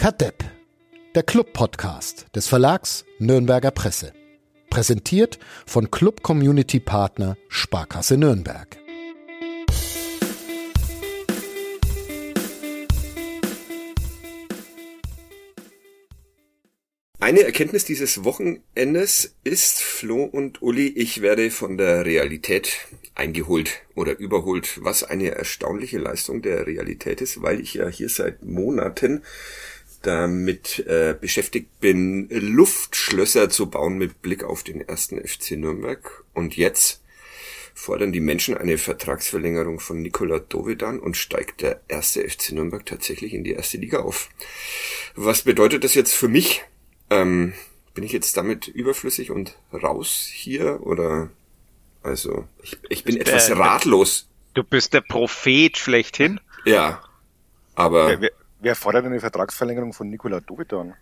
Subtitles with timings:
[0.00, 0.42] Kadepp,
[1.14, 4.14] der Club-Podcast des Verlags Nürnberger Presse.
[4.70, 8.78] Präsentiert von Club Community Partner Sparkasse Nürnberg.
[17.18, 22.78] Eine Erkenntnis dieses Wochenendes ist, Flo und Uli, ich werde von der Realität
[23.14, 28.42] eingeholt oder überholt, was eine erstaunliche Leistung der Realität ist, weil ich ja hier seit
[28.42, 29.22] Monaten
[30.02, 36.24] damit äh, beschäftigt bin, Luftschlösser zu bauen mit Blick auf den ersten FC Nürnberg.
[36.32, 37.02] Und jetzt
[37.74, 43.34] fordern die Menschen eine Vertragsverlängerung von Nikola Dovedan und steigt der erste FC Nürnberg tatsächlich
[43.34, 44.28] in die erste Liga auf.
[45.14, 46.62] Was bedeutet das jetzt für mich?
[47.10, 47.52] Ähm,
[47.94, 51.30] bin ich jetzt damit überflüssig und raus hier oder
[52.02, 54.28] also ich, ich bin etwas der, ratlos.
[54.54, 56.40] Du bist der Prophet schlechthin.
[56.64, 57.02] Ja,
[57.74, 58.18] aber
[58.60, 60.94] wer, fordert eine Vertragsverlängerung von Nikola Dovedan?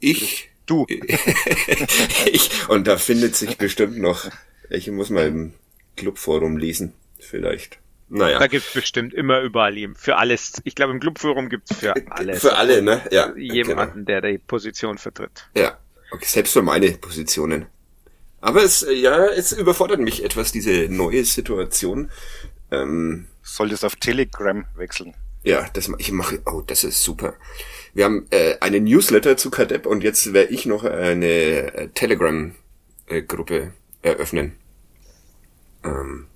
[0.00, 0.50] Ich.
[0.66, 0.86] Du.
[2.26, 4.30] ich und da findet sich bestimmt noch.
[4.70, 5.54] Ich muss mal im
[5.96, 7.78] Clubforum lesen, vielleicht.
[8.08, 8.38] Naja.
[8.38, 9.96] Da gibt's bestimmt immer überall ihm.
[9.96, 10.60] Für alles.
[10.64, 12.42] Ich glaube, im Clubforum gibt's für alles.
[12.42, 13.02] Für alle, ne?
[13.10, 13.34] Ja.
[13.36, 14.20] Jemanden, genau.
[14.20, 15.48] der die Position vertritt.
[15.56, 15.78] Ja.
[16.10, 17.66] Okay, selbst für meine Positionen.
[18.42, 22.10] Aber es, ja, es überfordert mich etwas, diese neue Situation.
[22.70, 25.14] Ähm, Solltest auf Telegram wechseln.
[25.42, 26.40] Ja, das ich mache.
[26.46, 27.34] Oh, das ist super.
[27.94, 33.72] Wir haben äh, eine Newsletter zu Kadepp und jetzt werde ich noch eine äh, Telegram-Gruppe
[34.02, 34.56] eröffnen.
[35.84, 36.26] Ähm,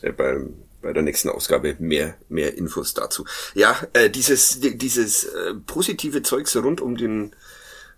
[0.00, 0.54] äh, beim
[0.86, 3.26] bei der nächsten Ausgabe mehr, mehr Infos dazu.
[3.54, 7.34] Ja, äh, dieses, dieses äh, positive Zeugs rund um den,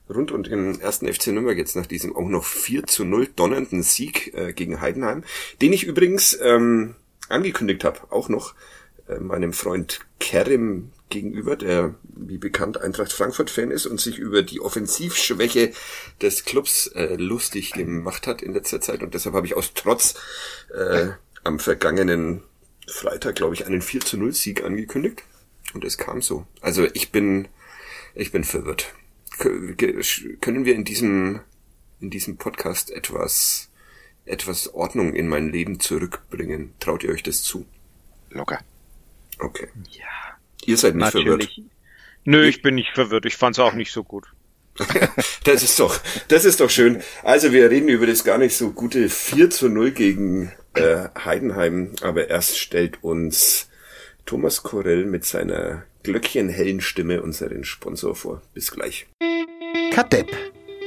[0.08, 3.82] rund um den ersten FC Nürnberg jetzt nach diesem auch noch 4 zu 0 donnernden
[3.82, 5.22] Sieg äh, gegen Heidenheim,
[5.60, 6.94] den ich übrigens ähm,
[7.28, 8.54] angekündigt habe, auch noch
[9.18, 14.60] meinem Freund Kerim gegenüber, der wie bekannt Eintracht Frankfurt Fan ist und sich über die
[14.60, 15.72] Offensivschwäche
[16.20, 20.14] des Clubs äh, lustig gemacht hat in letzter Zeit und deshalb habe ich aus Trotz
[20.74, 21.08] äh,
[21.44, 22.42] am vergangenen
[22.86, 25.22] Freitag, glaube ich, einen 4 zu 0 Sieg angekündigt.
[25.74, 26.46] Und es kam so.
[26.60, 27.48] Also ich bin,
[28.14, 28.94] ich bin verwirrt.
[29.38, 31.40] Können wir in diesem,
[32.00, 33.68] in diesem Podcast etwas,
[34.24, 36.72] etwas Ordnung in mein Leben zurückbringen?
[36.80, 37.66] Traut ihr euch das zu?
[38.30, 38.60] Locker.
[39.38, 39.68] Okay.
[39.90, 40.04] Ja.
[40.64, 41.54] Ihr seid nicht Natürlich.
[41.54, 41.70] verwirrt.
[42.24, 43.24] Nö, ich bin nicht verwirrt.
[43.26, 44.26] Ich fand's auch nicht so gut.
[45.44, 47.02] das ist doch, das ist doch schön.
[47.24, 51.92] Also wir reden über das gar nicht so gute 4 zu 0 gegen äh, Heidenheim,
[52.02, 53.68] aber erst stellt uns
[54.26, 58.42] Thomas Korell mit seiner glöckchenhellen Stimme unseren Sponsor vor.
[58.54, 59.06] Bis gleich.
[59.92, 60.30] Kadepp,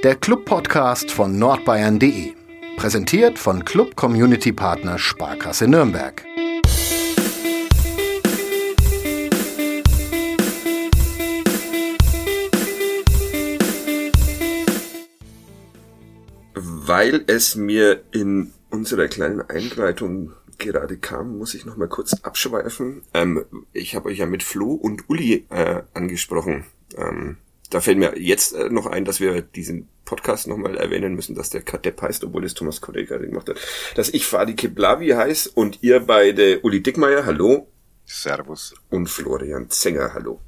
[0.04, 2.34] der Club-Podcast von nordbayern.de.
[2.78, 6.24] Präsentiert von Club Community Partner Sparkasse Nürnberg.
[16.92, 23.04] Weil es mir in unserer kleinen Einleitung gerade kam, muss ich noch mal kurz abschweifen.
[23.14, 26.66] Ähm, ich habe euch ja mit Flo und Uli äh, angesprochen.
[26.98, 27.38] Ähm,
[27.70, 31.50] da fällt mir jetzt äh, noch ein, dass wir diesen Podcast nochmal erwähnen müssen, dass
[31.50, 33.58] der Kadepp heißt, obwohl es Thomas Kollege gerade gemacht hat.
[33.96, 37.70] Dass ich Fadi Kiblavi heiß und ihr beide Uli Dickmeier, hallo.
[38.04, 38.74] Servus.
[38.90, 40.42] Und Florian Zenger, hallo.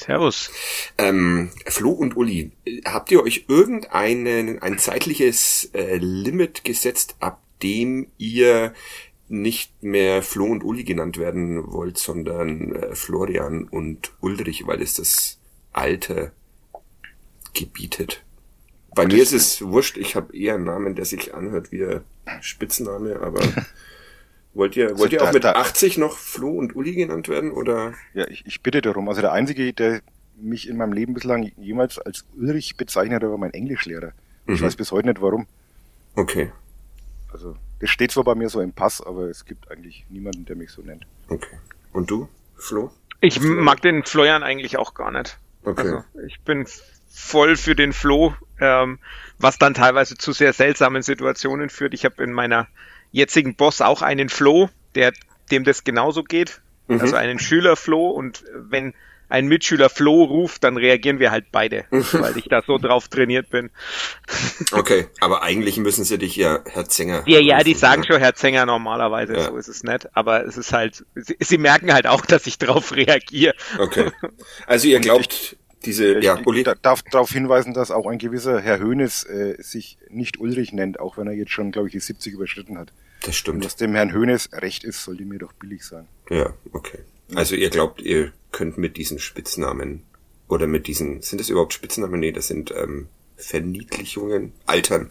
[0.00, 0.50] Servus.
[0.98, 2.52] Ähm, Flo und Uli,
[2.84, 8.72] habt ihr euch irgendeinen ein zeitliches äh, Limit gesetzt, ab dem ihr
[9.28, 14.94] nicht mehr Flo und Uli genannt werden wollt, sondern äh, Florian und Ulrich, weil es
[14.94, 15.38] das
[15.72, 16.32] Alter
[17.54, 18.24] gebietet?
[18.94, 22.00] Bei mir ist es wurscht, ich habe eher einen Namen, der sich anhört wie
[22.40, 23.40] Spitzname, aber
[24.52, 27.94] Wollt ihr, wollt ihr auch mit 80 noch Flo und Uli genannt werden, oder?
[28.14, 29.08] Ja, ich, ich bitte darum.
[29.08, 30.00] Also der Einzige, der
[30.36, 34.12] mich in meinem Leben bislang jemals als Ulrich bezeichnet hat, war mein Englischlehrer.
[34.46, 34.64] Ich mhm.
[34.64, 35.46] weiß bis heute nicht warum.
[36.16, 36.52] Okay.
[37.32, 40.56] Also, das steht zwar bei mir so im Pass, aber es gibt eigentlich niemanden, der
[40.56, 41.06] mich so nennt.
[41.28, 41.56] Okay.
[41.92, 42.90] Und du, Flo?
[43.20, 43.60] Ich Flo?
[43.60, 45.38] mag den Florian eigentlich auch gar nicht.
[45.62, 45.82] Okay.
[45.82, 46.66] Also, ich bin
[47.08, 48.98] voll für den Flo, ähm,
[49.38, 51.94] was dann teilweise zu sehr seltsamen Situationen führt.
[51.94, 52.66] Ich habe in meiner
[53.12, 55.12] jetzigen Boss auch einen Flo, der
[55.50, 56.60] dem das genauso geht.
[56.88, 57.00] Mhm.
[57.00, 58.94] Also einen Schüler Flo und wenn
[59.30, 63.48] ein Mitschüler Flo ruft, dann reagieren wir halt beide, weil ich da so drauf trainiert
[63.50, 63.70] bin.
[64.72, 67.24] Okay, aber eigentlich müssen sie dich ja Herr Zenger.
[67.26, 69.42] Ja, ja, die sagen schon Herr Zenger normalerweise, ja.
[69.42, 70.08] so ist es nicht.
[70.16, 73.54] Aber es ist halt, sie, sie merken halt auch, dass ich drauf reagiere.
[73.78, 74.12] Okay.
[74.66, 76.64] Also ihr glaubt, diese, ich, ja, Uli.
[76.82, 81.16] darf darauf hinweisen, dass auch ein gewisser Herr Hönes äh, sich nicht Ulrich nennt, auch
[81.16, 82.92] wenn er jetzt schon, glaube ich, die 70 überschritten hat.
[83.22, 83.58] Das stimmt.
[83.58, 86.06] Und was dem Herrn Hönes recht ist, sollte mir doch billig sein.
[86.28, 86.98] Ja, okay.
[87.34, 90.02] Also ihr glaubt, ihr könnt mit diesen Spitznamen
[90.48, 92.18] Oder mit diesen, sind das überhaupt Spitznamen?
[92.18, 95.10] Nee, das sind ähm, Verniedlichungen, Altern.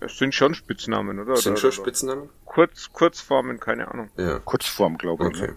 [0.00, 1.36] Es sind schon Spitznamen, oder?
[1.36, 2.30] Sind oder, schon Spitznamen?
[2.46, 4.10] Kurz, Kurzformen, keine Ahnung.
[4.16, 4.38] Ja.
[4.40, 5.36] Kurzform, glaube ich.
[5.36, 5.52] Okay.
[5.52, 5.56] Ne?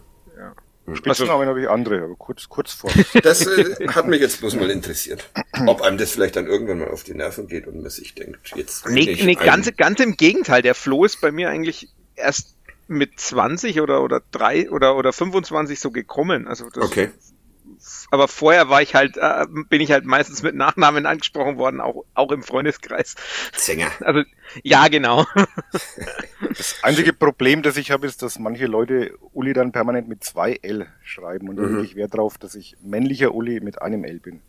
[0.94, 2.94] Spitznamen habe ich andere, aber kurz, Kurzform.
[3.24, 5.30] Das äh, hat mich jetzt bloß mal interessiert.
[5.65, 8.51] Ob einem das vielleicht dann irgendwann mal auf die Nerven geht und man sich denkt,
[8.56, 8.89] jetzt.
[8.89, 10.62] Nee, nee ganz, ganz im Gegenteil.
[10.62, 12.56] Der Flo ist bei mir eigentlich erst
[12.88, 16.47] mit 20 oder, oder drei oder, oder 25 so gekommen.
[16.47, 17.09] Also das, okay
[18.12, 22.06] aber vorher war ich halt, äh, bin ich halt meistens mit Nachnamen angesprochen worden, auch,
[22.13, 23.15] auch im Freundeskreis.
[23.56, 23.91] Sänger.
[24.01, 24.24] Also,
[24.63, 25.25] ja, genau.
[26.56, 30.59] Das einzige Problem, das ich habe, ist, dass manche Leute Uli dann permanent mit zwei
[30.62, 31.83] L schreiben und da mhm.
[31.83, 34.41] ich Wert darauf, dass ich männlicher Uli mit einem L bin.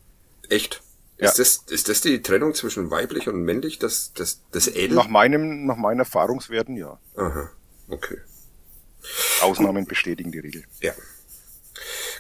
[0.50, 0.82] Echt?
[1.18, 1.28] Ja.
[1.28, 4.88] Ist, das, ist das die Trennung zwischen weiblich und männlich, das, das, das L?
[4.90, 6.98] Nach meinem, nach meinen Erfahrungswerten, ja.
[7.16, 7.50] Aha,
[7.88, 8.18] okay.
[9.40, 10.64] Ausnahmen bestätigen die Regel.
[10.80, 10.92] Ja.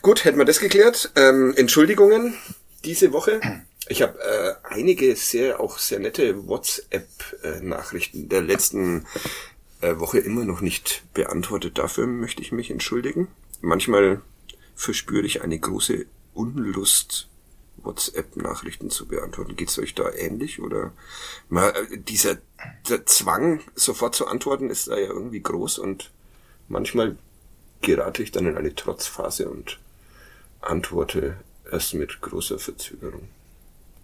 [0.02, 1.12] Gut, hätten wir das geklärt.
[1.16, 2.34] Ähm, Entschuldigungen
[2.84, 3.40] diese Woche.
[3.88, 9.06] Ich habe äh, einige sehr, auch sehr nette WhatsApp-Nachrichten der letzten
[9.80, 11.78] äh, Woche immer noch nicht beantwortet.
[11.78, 13.28] Dafür möchte ich mich entschuldigen.
[13.60, 14.22] Manchmal
[14.74, 17.28] verspüre ich eine große Unlust,
[17.76, 19.56] WhatsApp-Nachrichten zu beantworten.
[19.56, 20.60] Geht's euch da ähnlich?
[20.60, 20.92] Oder
[21.48, 22.38] mal, äh, dieser
[23.04, 26.10] Zwang, sofort zu antworten, ist da ja irgendwie groß und
[26.68, 27.16] manchmal
[27.84, 29.78] gerate ich dann in eine Trotzphase und
[30.60, 31.36] antworte
[31.70, 33.28] erst mit großer Verzögerung.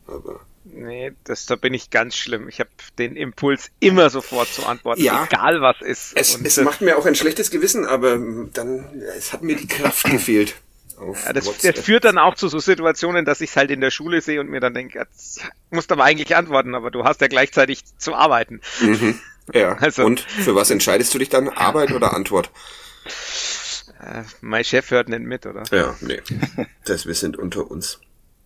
[0.06, 0.40] Aber.
[0.64, 2.48] Nee, das, da bin ich ganz schlimm.
[2.48, 6.12] Ich habe den Impuls, immer sofort zu antworten, ja, egal was ist.
[6.14, 8.18] Es, es macht mir auch ein schlechtes Gewissen, aber
[8.52, 10.54] dann, es hat mir die Kraft gefehlt.
[11.24, 13.90] Ja, das, das, führt dann auch zu so Situationen, dass ich es halt in der
[13.90, 15.40] Schule sehe und mir dann denke, jetzt
[15.70, 18.60] musst aber eigentlich antworten, aber du hast ja gleichzeitig zu arbeiten.
[18.80, 19.18] Mhm.
[19.54, 19.76] Ja.
[19.80, 21.48] Also, und für was entscheidest du dich dann?
[21.56, 22.50] Arbeit oder Antwort?
[24.00, 25.64] Äh, mein Chef hört nicht mit, oder?
[25.70, 26.20] Ja, nee.
[26.84, 28.00] Das, wir sind unter uns.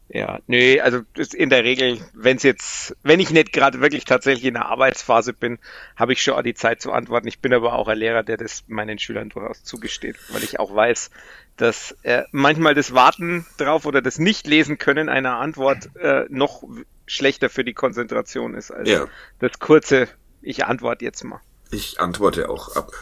[0.08, 1.00] Ja, nee, also
[1.32, 5.32] in der Regel, wenn es jetzt, wenn ich nicht gerade wirklich tatsächlich in der Arbeitsphase
[5.32, 5.58] bin,
[5.96, 7.26] habe ich schon auch die Zeit zu antworten.
[7.26, 10.74] Ich bin aber auch ein Lehrer, der das meinen Schülern durchaus zugesteht, weil ich auch
[10.74, 11.10] weiß,
[11.56, 16.62] dass äh, manchmal das Warten drauf oder das Nicht-Lesen können einer Antwort äh, noch
[17.06, 19.06] schlechter für die Konzentration ist als ja.
[19.38, 20.08] das kurze,
[20.42, 21.40] ich antworte jetzt mal.
[21.70, 22.92] Ich antworte auch ab,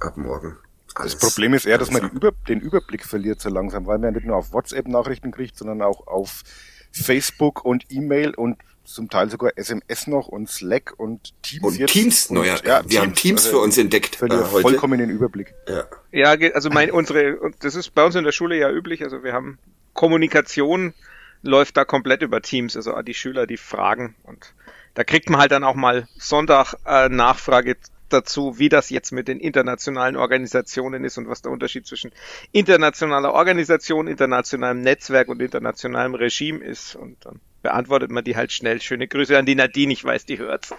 [0.00, 0.56] ab morgen.
[1.00, 4.14] Alles, das Problem ist eher, dass man Über den Überblick verliert so langsam, weil man
[4.14, 6.42] nicht nur auf WhatsApp Nachrichten kriegt, sondern auch auf
[6.90, 11.64] Facebook und E-Mail und zum Teil sogar SMS noch und Slack und Teams.
[11.64, 11.92] Und jetzt.
[11.92, 14.22] Teams, und, neuer, ja, wir Teams, haben Teams also für uns entdeckt.
[14.22, 14.62] Äh, heute.
[14.62, 15.54] Vollkommen den Überblick.
[15.68, 15.84] Ja.
[16.12, 19.32] ja, also mein, unsere, das ist bei uns in der Schule ja üblich, also wir
[19.32, 19.58] haben
[19.92, 20.94] Kommunikation
[21.42, 24.54] läuft da komplett über Teams, also die Schüler, die fragen und
[24.94, 27.76] da kriegt man halt dann auch mal Sonntag äh, Nachfrage
[28.08, 32.12] dazu, wie das jetzt mit den internationalen Organisationen ist und was der Unterschied zwischen
[32.52, 36.96] internationaler Organisation, internationalem Netzwerk und internationalem Regime ist.
[36.96, 38.80] Und dann beantwortet man die halt schnell.
[38.80, 40.74] Schöne Grüße an die Nadine, ich weiß, die hört's.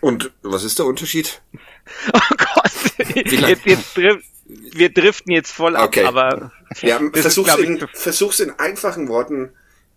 [0.00, 1.42] Und was ist der Unterschied?
[2.12, 6.04] Oh Gott, jetzt, jetzt drift, wir driften jetzt voll ab, okay.
[6.04, 9.50] aber ja, versuch's, ist, in, versuch's in einfachen Worten.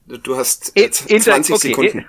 [0.06, 1.67] Du hast äh, 20 okay.
[1.67, 2.06] Sekunden.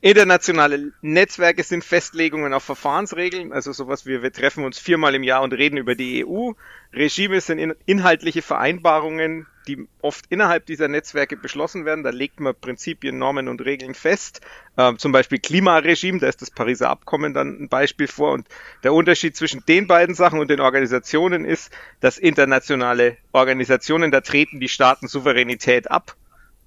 [0.00, 5.42] Internationale Netzwerke sind Festlegungen auf Verfahrensregeln, also sowas wie wir treffen uns viermal im Jahr
[5.42, 6.52] und reden über die EU.
[6.92, 12.04] Regime sind in, inhaltliche Vereinbarungen, die oft innerhalb dieser Netzwerke beschlossen werden.
[12.04, 14.40] Da legt man Prinzipien, Normen und Regeln fest.
[14.78, 18.32] Ähm, zum Beispiel Klimaregime, da ist das Pariser Abkommen dann ein Beispiel vor.
[18.32, 18.48] Und
[18.84, 24.60] der Unterschied zwischen den beiden Sachen und den Organisationen ist, dass internationale Organisationen, da treten
[24.60, 26.14] die Staaten Souveränität ab.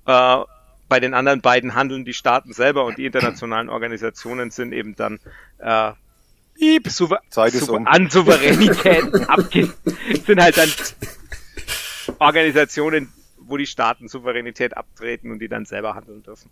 [0.05, 0.43] Äh,
[0.89, 5.19] bei den anderen beiden handeln die Staaten selber und die internationalen Organisationen sind eben dann
[5.59, 5.91] äh,
[6.87, 7.87] Souver Zeit ist um.
[7.87, 9.73] an Souveränität abge
[10.25, 10.69] sind halt dann
[12.19, 16.49] Organisationen, wo die Staaten Souveränität abtreten und die dann selber handeln dürfen.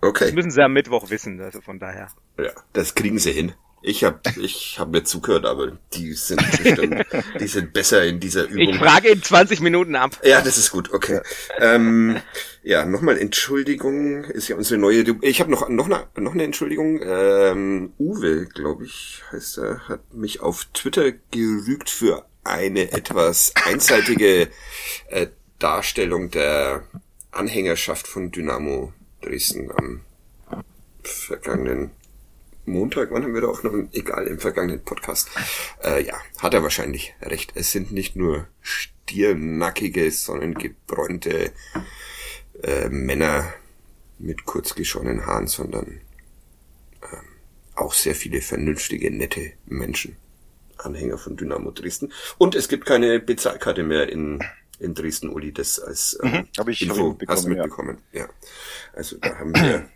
[0.00, 0.26] Okay.
[0.26, 2.08] Das müssen sie am Mittwoch wissen, also von daher.
[2.38, 3.52] Ja, das kriegen sie hin.
[3.88, 7.06] Ich habe ich hab mir zugehört, aber die sind bestimmt,
[7.40, 8.58] die sind besser in dieser Übung.
[8.58, 10.18] Ich frage in 20 Minuten ab.
[10.24, 11.20] Ja, das ist gut, okay.
[11.60, 12.20] Ja, ähm,
[12.64, 17.00] ja nochmal Entschuldigung, ist ja unsere neue, ich habe noch, noch, eine, noch eine Entschuldigung.
[17.00, 24.48] Ähm, Uwe, glaube ich, heißt er, hat mich auf Twitter gerügt für eine etwas einseitige
[25.10, 25.28] äh,
[25.60, 26.82] Darstellung der
[27.30, 30.00] Anhängerschaft von Dynamo Dresden am
[31.04, 31.92] vergangenen
[32.66, 35.28] Montag, wann haben wir da auch noch, egal, im vergangenen Podcast.
[35.82, 37.52] Äh, ja, hat er wahrscheinlich recht.
[37.54, 41.52] Es sind nicht nur stiernackige, sondern gebräunte
[42.62, 43.52] äh, Männer
[44.18, 46.00] mit kurz geschorenen Haaren, sondern
[47.02, 47.16] äh,
[47.74, 50.16] auch sehr viele vernünftige, nette Menschen.
[50.78, 52.12] Anhänger von Dynamo Dresden.
[52.38, 54.42] Und es gibt keine Bezahlkarte mehr in
[54.78, 57.98] in Dresden, Uli, das als ähm, mhm, ich, Info hast mitbekommen.
[58.12, 58.20] Ja.
[58.20, 58.28] ja.
[58.92, 59.88] Also da haben wir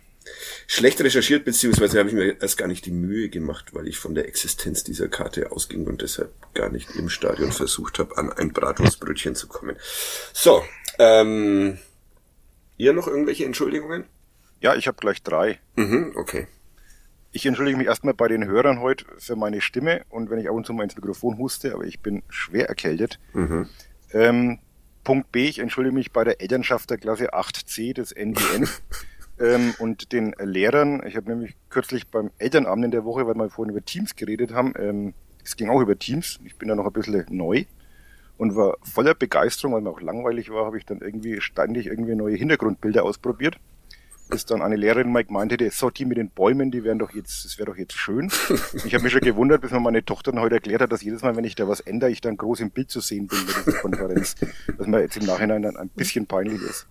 [0.67, 4.15] schlecht recherchiert, beziehungsweise habe ich mir erst gar nicht die Mühe gemacht, weil ich von
[4.15, 8.53] der Existenz dieser Karte ausging und deshalb gar nicht im Stadion versucht habe, an ein
[8.53, 9.75] Bratwurstbrötchen zu kommen.
[10.33, 10.63] So,
[10.99, 11.79] ähm,
[12.77, 14.05] ihr noch irgendwelche Entschuldigungen?
[14.59, 15.59] Ja, ich habe gleich drei.
[15.75, 16.47] Mhm, okay.
[17.31, 20.55] Ich entschuldige mich erstmal bei den Hörern heute für meine Stimme und wenn ich ab
[20.55, 23.19] und zu mal ins Mikrofon huste, aber ich bin schwer erkältet.
[23.33, 23.69] Mhm.
[24.11, 24.59] Ähm,
[25.03, 28.67] Punkt B, ich entschuldige mich bei der Elternschaft der Klasse 8c des NGN
[29.41, 31.01] ähm, und den Lehrern.
[31.05, 34.53] Ich habe nämlich kürzlich beim Elternabend in der Woche, weil wir vorhin über Teams geredet
[34.53, 37.65] haben, ähm, es ging auch über Teams, ich bin da noch ein bisschen neu
[38.37, 42.15] und war voller Begeisterung, weil mir auch langweilig war, habe ich dann irgendwie ständig irgendwie
[42.15, 43.57] neue Hintergrundbilder ausprobiert
[44.31, 47.11] bis dann eine Lehrerin mal gemeint hätte, so die mit den Bäumen, die wären doch
[47.11, 48.31] jetzt, das wäre doch jetzt schön.
[48.85, 51.21] Ich habe mich schon gewundert, bis mir meine Tochter dann heute erklärt hat, dass jedes
[51.21, 53.53] Mal, wenn ich da was ändere, ich dann groß im Bild zu sehen bin bei
[53.65, 54.35] dieser Konferenz.
[54.77, 56.87] dass mir jetzt im Nachhinein dann ein bisschen peinlich ist.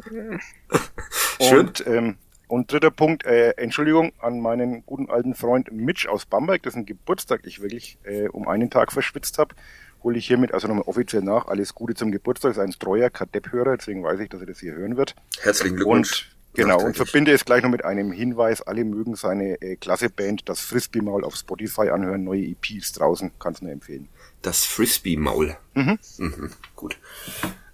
[1.41, 1.59] Schön.
[1.59, 2.17] Und, ähm,
[2.51, 7.43] und dritter Punkt, äh, Entschuldigung an meinen guten alten Freund Mitch aus Bamberg, dessen Geburtstag
[7.45, 9.55] ich wirklich äh, um einen Tag verschwitzt habe
[10.03, 11.47] hole ich hiermit also nochmal offiziell nach.
[11.47, 12.53] Alles Gute zum Geburtstag.
[12.53, 15.15] Ist ein treuer Kadepp-Hörer, deswegen weiß ich, dass er das hier hören wird.
[15.43, 16.31] Herzlichen Glückwunsch.
[16.31, 18.61] Und Genau, und verbinde es gleich noch mit einem Hinweis.
[18.61, 22.25] Alle mögen seine äh, Klasse-Band, das Frisbee-Maul auf Spotify anhören.
[22.25, 24.09] Neue EP ist draußen, kannst nur empfehlen.
[24.43, 25.57] Das Frisbee-Maul.
[25.75, 25.99] Mhm.
[26.19, 26.99] Mhm, gut.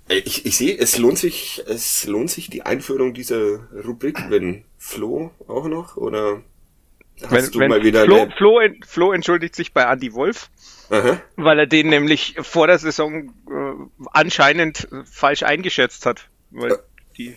[0.09, 4.65] Äh, ich, ich sehe, es lohnt sich, es lohnt sich die Einführung dieser Rubrik, wenn
[4.79, 6.43] Flo auch noch, oder
[7.23, 10.51] hast wenn, du wenn mal wieder Flo, Flo, Flo entschuldigt sich bei Andy Wolf.
[10.91, 11.21] Aha.
[11.35, 16.29] weil er den nämlich vor der Saison äh, anscheinend falsch eingeschätzt hat.
[16.51, 16.77] Weil ja.
[17.17, 17.37] die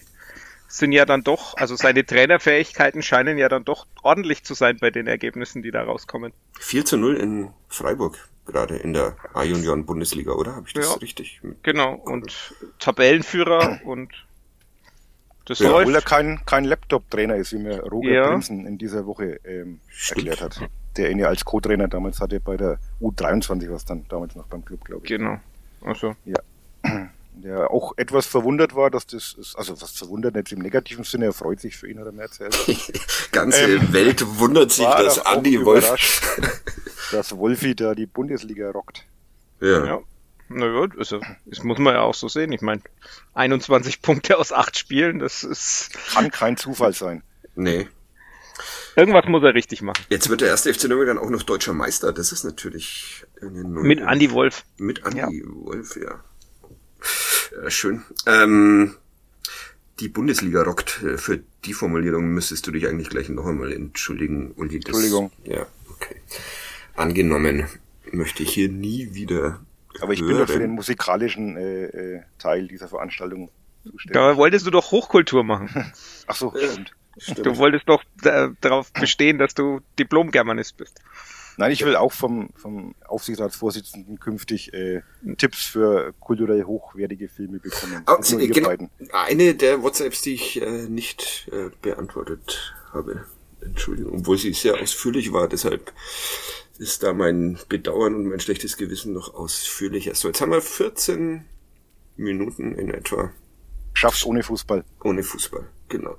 [0.68, 4.92] sind ja dann doch, also seine Trainerfähigkeiten scheinen ja dann doch ordentlich zu sein bei
[4.92, 6.32] den Ergebnissen, die da rauskommen.
[6.60, 10.56] 4 zu 0 in Freiburg, gerade in der A-Junioren-Bundesliga, oder?
[10.56, 11.42] Habe ich das ja, richtig?
[11.64, 14.12] Genau, und Tabellenführer und
[15.46, 15.88] das ja, läuft.
[15.88, 18.28] Obwohl er kein, kein Laptop-Trainer ist, wie mir Roger ja.
[18.28, 19.80] Prinzen in dieser Woche ähm,
[20.10, 20.62] erklärt hat.
[20.98, 24.66] Der ihn ja als Co-Trainer damals hatte bei der U23, was dann damals noch beim
[24.66, 25.10] Club, glaube ich.
[25.10, 25.40] Genau.
[25.82, 26.16] Also.
[26.26, 26.40] Ja
[27.42, 31.26] der auch etwas verwundert war, dass das ist, also was verwundert jetzt im negativen Sinne,
[31.26, 32.56] er freut sich für ihn, hat er mir erzählt.
[33.32, 36.40] Ganze ähm, Welt wundert sich, dass Andi Wolf,
[37.12, 39.06] dass Wolfi da die Bundesliga rockt.
[39.62, 39.86] Ja.
[39.86, 40.00] ja.
[40.50, 42.52] Na gut, also, das muss man ja auch so sehen.
[42.52, 42.82] Ich meine,
[43.36, 45.92] 21 Punkte aus 8 Spielen, das ist...
[46.12, 47.22] Kann kein Zufall sein.
[47.56, 47.88] Nee.
[48.96, 50.04] Irgendwas muss er richtig machen.
[50.10, 52.12] Jetzt wird der erste FC Nürnberg dann auch noch deutscher Meister.
[52.12, 53.26] Das ist natürlich...
[53.42, 54.66] Mit Andi Wolf.
[54.78, 55.30] Mit Andi ja.
[55.30, 56.24] Wolf, ja.
[57.66, 58.04] Äh, schön.
[58.26, 58.96] Ähm,
[60.00, 61.04] die Bundesliga rockt.
[61.04, 64.80] Äh, für die Formulierung müsstest du dich eigentlich gleich noch einmal entschuldigen, Uli.
[64.80, 65.32] Das, Entschuldigung.
[65.44, 66.16] Ja, okay.
[66.96, 67.68] Angenommen
[68.12, 69.60] möchte ich hier nie wieder.
[70.02, 70.30] Aber ich hören.
[70.30, 73.50] bin doch für den musikalischen äh, äh, Teil dieser Veranstaltung
[73.84, 74.14] zuständig.
[74.14, 75.70] Da wolltest du doch Hochkultur machen.
[76.28, 76.94] Ach so, stimmt.
[77.18, 77.46] stimmt.
[77.46, 81.02] Du wolltest doch äh, darauf bestehen, dass du Diplom-Germanist bist.
[81.60, 85.02] Nein, ich will auch vom, vom Aufsichtsratsvorsitzenden künftig äh,
[85.38, 88.02] Tipps für kulturell hochwertige Filme bekommen.
[88.08, 88.72] Oh, Sie, genau,
[89.12, 93.26] eine der WhatsApps, die ich äh, nicht äh, beantwortet habe.
[93.60, 95.92] Entschuldigung, obwohl sie sehr ausführlich war, deshalb
[96.78, 100.16] ist da mein Bedauern und mein schlechtes Gewissen noch ausführlicher.
[100.16, 101.44] So, jetzt haben wir 14
[102.16, 103.34] Minuten in etwa.
[103.92, 104.86] Schaffst ohne Fußball.
[105.04, 106.16] Ohne Fußball, genau.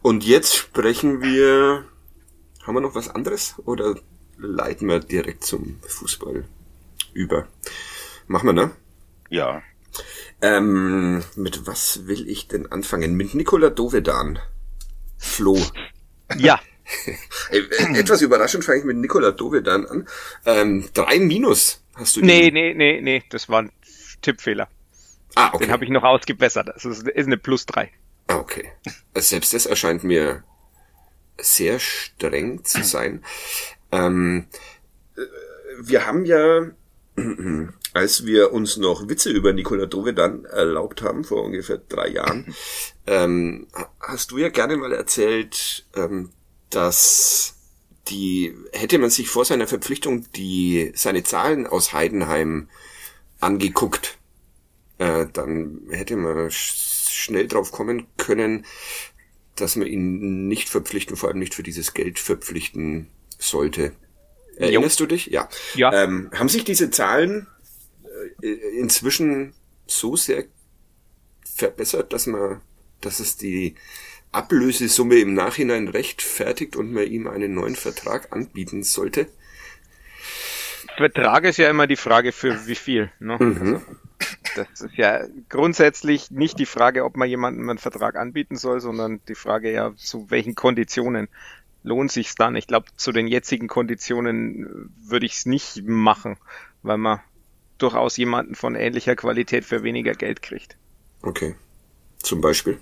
[0.00, 1.84] Und jetzt sprechen wir,
[2.62, 3.56] haben wir noch was anderes?
[3.66, 3.94] Oder
[4.38, 6.44] leiten wir direkt zum Fußball
[7.12, 7.48] über.
[8.26, 8.70] Machen wir, ne?
[9.30, 9.62] Ja.
[10.40, 13.14] Ähm, mit was will ich denn anfangen?
[13.14, 14.38] Mit Nikola Dovedan.
[15.18, 15.58] Flo.
[16.36, 16.60] Ja.
[17.50, 20.08] Äh, etwas überraschend fange ich mit Nikola Dovedan an.
[20.46, 22.22] Ähm, drei Minus hast du.
[22.22, 23.72] Nee, nee, nee, nee, das war ein
[24.22, 24.68] Tippfehler.
[25.34, 25.64] Ah, okay.
[25.64, 26.68] Den habe ich noch ausgebessert.
[26.74, 27.92] Das ist, ist eine Plus drei.
[28.28, 28.72] Ah, okay.
[29.14, 30.44] Selbst das erscheint mir
[31.38, 33.22] sehr streng zu sein.
[33.92, 34.46] Ähm,
[35.16, 35.20] äh,
[35.80, 36.70] wir haben ja,
[37.94, 42.54] als wir uns noch Witze über Nikola Dovedan erlaubt haben, vor ungefähr drei Jahren,
[43.06, 43.66] ähm,
[44.00, 46.30] hast du ja gerne mal erzählt, ähm,
[46.70, 47.54] dass
[48.08, 52.68] die, hätte man sich vor seiner Verpflichtung die, seine Zahlen aus Heidenheim
[53.40, 54.18] angeguckt,
[54.98, 58.64] äh, dann hätte man schnell drauf kommen können,
[59.56, 63.92] dass man ihn nicht verpflichten, vor allem nicht für dieses Geld verpflichten sollte.
[64.56, 65.06] Erinnerst jo.
[65.06, 65.26] du dich?
[65.26, 65.48] Ja.
[65.74, 65.92] ja.
[65.92, 67.46] Ähm, haben sich diese Zahlen
[68.42, 69.54] äh, inzwischen
[69.86, 70.44] so sehr
[71.54, 72.60] verbessert, dass man,
[73.00, 73.76] dass es die
[74.32, 79.28] Ablösesumme im Nachhinein rechtfertigt und man ihm einen neuen Vertrag anbieten sollte?
[80.96, 83.10] Vertrag ist ja immer die Frage für wie viel.
[83.20, 83.36] Ne?
[83.38, 83.82] Mhm.
[84.56, 89.20] Das ist ja grundsätzlich nicht die Frage, ob man jemandem einen Vertrag anbieten soll, sondern
[89.28, 91.28] die Frage ja, zu welchen Konditionen
[91.82, 92.56] lohnt sich's dann?
[92.56, 96.36] Ich glaube, zu den jetzigen Konditionen würde ich es nicht machen,
[96.82, 97.20] weil man
[97.78, 100.76] durchaus jemanden von ähnlicher Qualität für weniger Geld kriegt.
[101.22, 101.54] Okay.
[102.22, 102.78] Zum Beispiel?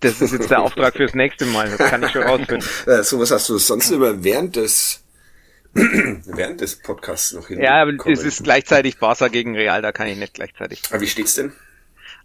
[0.00, 2.68] Das ist jetzt der Auftrag fürs nächste Mal, das kann ich schon rausfinden.
[2.86, 5.02] Äh, so was hast du sonst immer während des
[5.72, 7.60] während des Podcasts noch hin.
[7.60, 10.82] Ja, aber es ist gleichzeitig Barca gegen Real, da kann ich nicht gleichzeitig.
[10.90, 11.52] Aber wie steht's denn?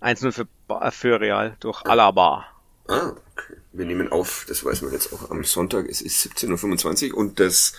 [0.02, 0.48] 1-0 für,
[0.92, 2.46] für Real durch Alaba.
[2.88, 3.61] Ah, okay.
[3.74, 7.40] Wir nehmen auf, das weiß man jetzt auch am Sonntag, es ist 17.25 Uhr und
[7.40, 7.74] das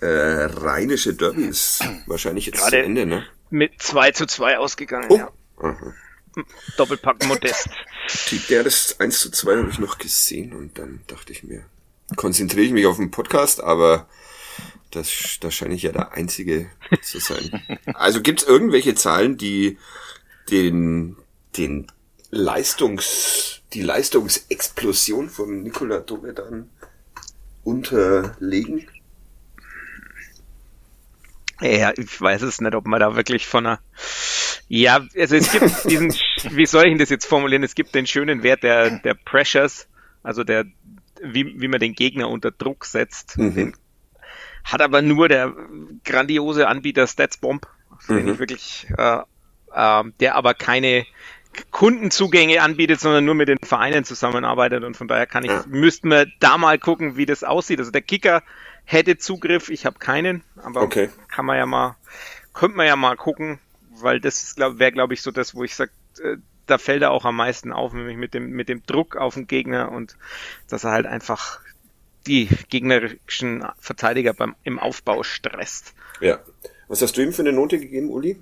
[0.00, 3.26] äh, rheinische Derby ist wahrscheinlich jetzt Gerade zu Ende, ne?
[3.50, 5.16] Mit 2 zu 2 ausgegangen, Oh.
[5.16, 5.30] ja.
[5.58, 5.94] Aha.
[6.76, 7.68] Doppelpack Modest.
[8.30, 11.64] Die, der das 1 zu 2 habe ich noch gesehen und dann dachte ich mir,
[12.16, 14.08] konzentriere ich mich auf den Podcast, aber
[14.90, 16.70] das, da scheine ich ja der Einzige
[17.02, 17.78] zu sein.
[17.94, 19.76] Also gibt es irgendwelche Zahlen, die
[20.50, 21.16] den,
[21.56, 21.92] den
[22.30, 26.68] Leistungs, die Leistungsexplosion von Nikola Dovedan
[27.64, 28.86] unterlegen?
[31.60, 33.80] Ja, ich weiß es nicht, ob man da wirklich von einer.
[34.68, 36.14] Ja, also es gibt diesen,
[36.50, 37.62] wie soll ich denn das jetzt formulieren?
[37.62, 39.88] Es gibt den schönen Wert der, der Pressures,
[40.22, 40.64] also der,
[41.22, 43.36] wie, wie man den Gegner unter Druck setzt.
[43.36, 43.54] Mhm.
[43.54, 43.76] Den
[44.64, 45.54] hat aber nur der
[46.04, 47.66] grandiose Anbieter StatsBomb,
[48.08, 48.32] den Mhm.
[48.32, 49.18] ich wirklich, äh,
[49.72, 51.06] äh, der aber keine
[51.70, 55.64] Kundenzugänge anbietet, sondern nur mit den Vereinen zusammenarbeitet und von daher kann ich, Ja.
[55.68, 57.78] müssten wir da mal gucken, wie das aussieht.
[57.78, 58.42] Also der Kicker
[58.84, 61.10] hätte Zugriff, ich habe keinen, aber Okay.
[61.28, 61.96] kann man ja mal,
[62.54, 63.58] könnte man ja mal gucken,
[64.00, 65.90] weil das glaub, wäre, glaube ich, so das, wo ich sage,
[66.22, 69.34] äh, da fällt er auch am meisten auf, nämlich mit dem, mit dem Druck auf
[69.34, 70.16] den Gegner und
[70.68, 71.60] dass er halt einfach
[72.26, 75.94] die gegnerischen Verteidiger beim, im Aufbau stresst.
[76.20, 76.38] Ja.
[76.86, 78.38] Was hast du ihm für eine Note gegeben, Uli?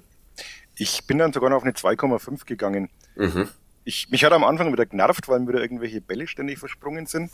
[0.78, 2.88] Ich bin dann sogar noch auf eine 2,5 gegangen.
[3.16, 3.48] Mhm.
[3.84, 7.30] Ich, mich hat am Anfang wieder genervt, weil mir da irgendwelche Bälle ständig versprungen sind.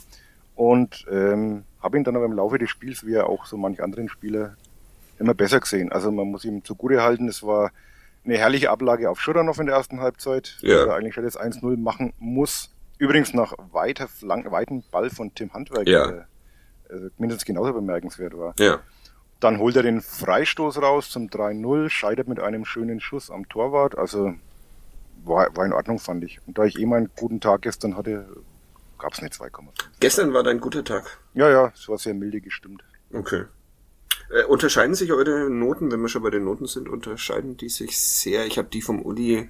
[0.55, 3.83] Und ähm, habe ihn dann aber im Laufe des Spiels, wie ja auch so manch
[3.83, 4.55] anderen Spieler,
[5.19, 5.91] immer besser gesehen.
[5.91, 7.71] Also man muss ihm zugute halten, es war
[8.23, 10.85] eine herrliche Ablage auf Schuranov in der ersten Halbzeit, Ja.
[10.85, 12.71] der eigentlich schon das 1-0 machen muss.
[12.97, 16.07] Übrigens nach weiter, lang, weiten Ball von Tim Handwerk, Ja.
[16.07, 16.27] der
[16.89, 18.53] äh, mindestens genauso bemerkenswert war.
[18.57, 18.79] Ja.
[19.45, 23.95] Dann holt er den Freistoß raus zum 3-0, scheitert mit einem schönen Schuss am Torwart.
[23.95, 24.33] Also
[25.23, 26.39] war, war in Ordnung, fand ich.
[26.47, 28.27] Und da ich eh meinen guten Tag gestern hatte,
[28.97, 29.67] gab es eine 2,5.
[29.99, 31.19] Gestern war dein guter Tag.
[31.35, 32.83] Ja, ja, es war sehr milde gestimmt.
[33.13, 33.43] Okay.
[34.31, 37.99] Äh, unterscheiden sich eure Noten, wenn wir schon bei den Noten sind, unterscheiden die sich
[37.99, 38.47] sehr?
[38.47, 39.47] Ich habe die vom Uli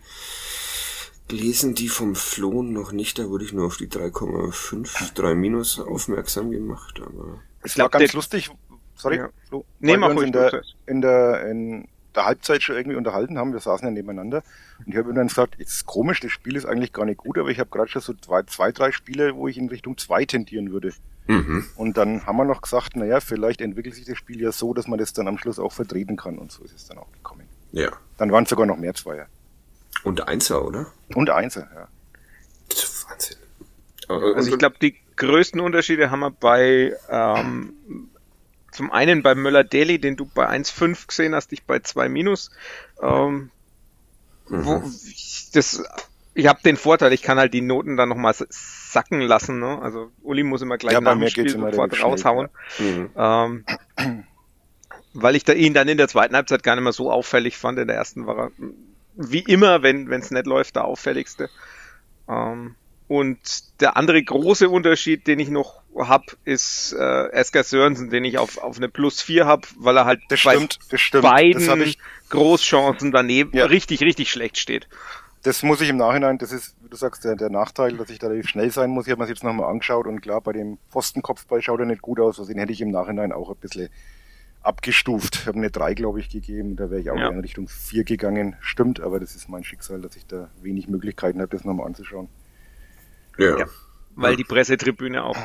[1.29, 3.17] gelesen, die vom Flo noch nicht.
[3.17, 6.99] Da wurde ich nur auf die 3,5, 3 minus aufmerksam gemacht.
[7.01, 8.51] Aber Es war ganz lustig.
[8.95, 9.29] Sorry, Ja.
[9.47, 12.95] Flo, Nee, mach wir uns ruhig, in der, in der in der Halbzeit schon irgendwie
[12.95, 13.51] unterhalten haben.
[13.53, 14.41] Wir saßen ja nebeneinander
[14.79, 17.17] und ich habe ihm dann gesagt, jetzt ist komisch, das Spiel ist eigentlich gar nicht
[17.17, 19.97] gut, aber ich habe gerade schon so zwei, zwei, drei Spiele, wo ich in Richtung
[19.97, 20.93] zwei tendieren würde.
[21.27, 21.65] mhm.
[21.75, 24.87] Und dann haben wir noch gesagt, naja, vielleicht entwickelt sich das Spiel ja so, dass
[24.87, 26.37] man das dann am Schluss auch vertreten kann.
[26.37, 27.43] Und so ist es dann auch gekommen.
[27.73, 27.91] ja.
[28.17, 29.27] Dann waren es sogar noch mehr Zweier.
[30.05, 30.87] Und Einser, oder?
[31.15, 31.87] Und Einser, ja.
[32.69, 33.37] Das ist Wahnsinn.
[34.07, 37.73] Also ich glaube, die größten Unterschiede haben wir bei ähm,
[38.75, 42.51] zum einen bei Möller-Daly, den du bei 1,5 gesehen hast, ich bei 2 minus.
[43.01, 43.49] Ähm,
[44.47, 45.83] wo, ich, das,
[46.33, 49.59] ich habe den Vorteil, ich kann halt die Noten dann nochmal sacken lassen.
[49.59, 49.81] Ne?
[49.81, 52.49] Also Uli muss immer gleich Ja, nach dem Spiel sofort raushauen.
[52.77, 53.09] Mhm.
[53.15, 53.65] Ähm,
[55.13, 57.79] weil ich da ihn dann in der zweiten Halbzeit gar nicht mehr so auffällig fand.
[57.79, 58.51] In der ersten war er
[59.15, 61.49] wie immer, wenn es nicht läuft, der auffälligste.
[62.27, 62.75] Ähm,
[63.07, 63.37] und
[63.81, 68.57] der andere große Unterschied, den ich noch hab, ist äh, Esker Sörensen, den ich auf,
[68.57, 71.23] auf eine Plus 4 hab, weil er halt Das bei stimmt, das stimmt.
[71.23, 71.97] Das, beiden ich,
[72.29, 73.65] Großchancen daneben Ja.
[73.65, 74.87] richtig, richtig schlecht steht.
[75.43, 78.17] das muss ich im Nachhinein, das ist, wie du sagst, der, der Nachteil, dass ich
[78.19, 79.05] da relativ schnell sein muss.
[79.05, 82.01] Ich habe mir das jetzt nochmal angeschaut und klar, bei dem Pfostenkopfball schaut er nicht
[82.01, 82.39] gut aus.
[82.39, 83.89] Also den hätte ich im Nachhinein auch ein bisschen
[84.63, 85.35] abgestuft.
[85.41, 86.75] Ich habe eine 3, glaube ich, gegeben.
[86.75, 87.29] Da wäre ich auch Ja.
[87.29, 88.55] in Richtung 4 gegangen.
[88.61, 92.27] Stimmt, aber das ist mein Schicksal, dass ich da wenig Möglichkeiten habe, das nochmal anzuschauen.
[93.37, 93.59] Ja.
[93.59, 93.65] Ja.
[94.15, 95.37] Weil die Pressetribüne auch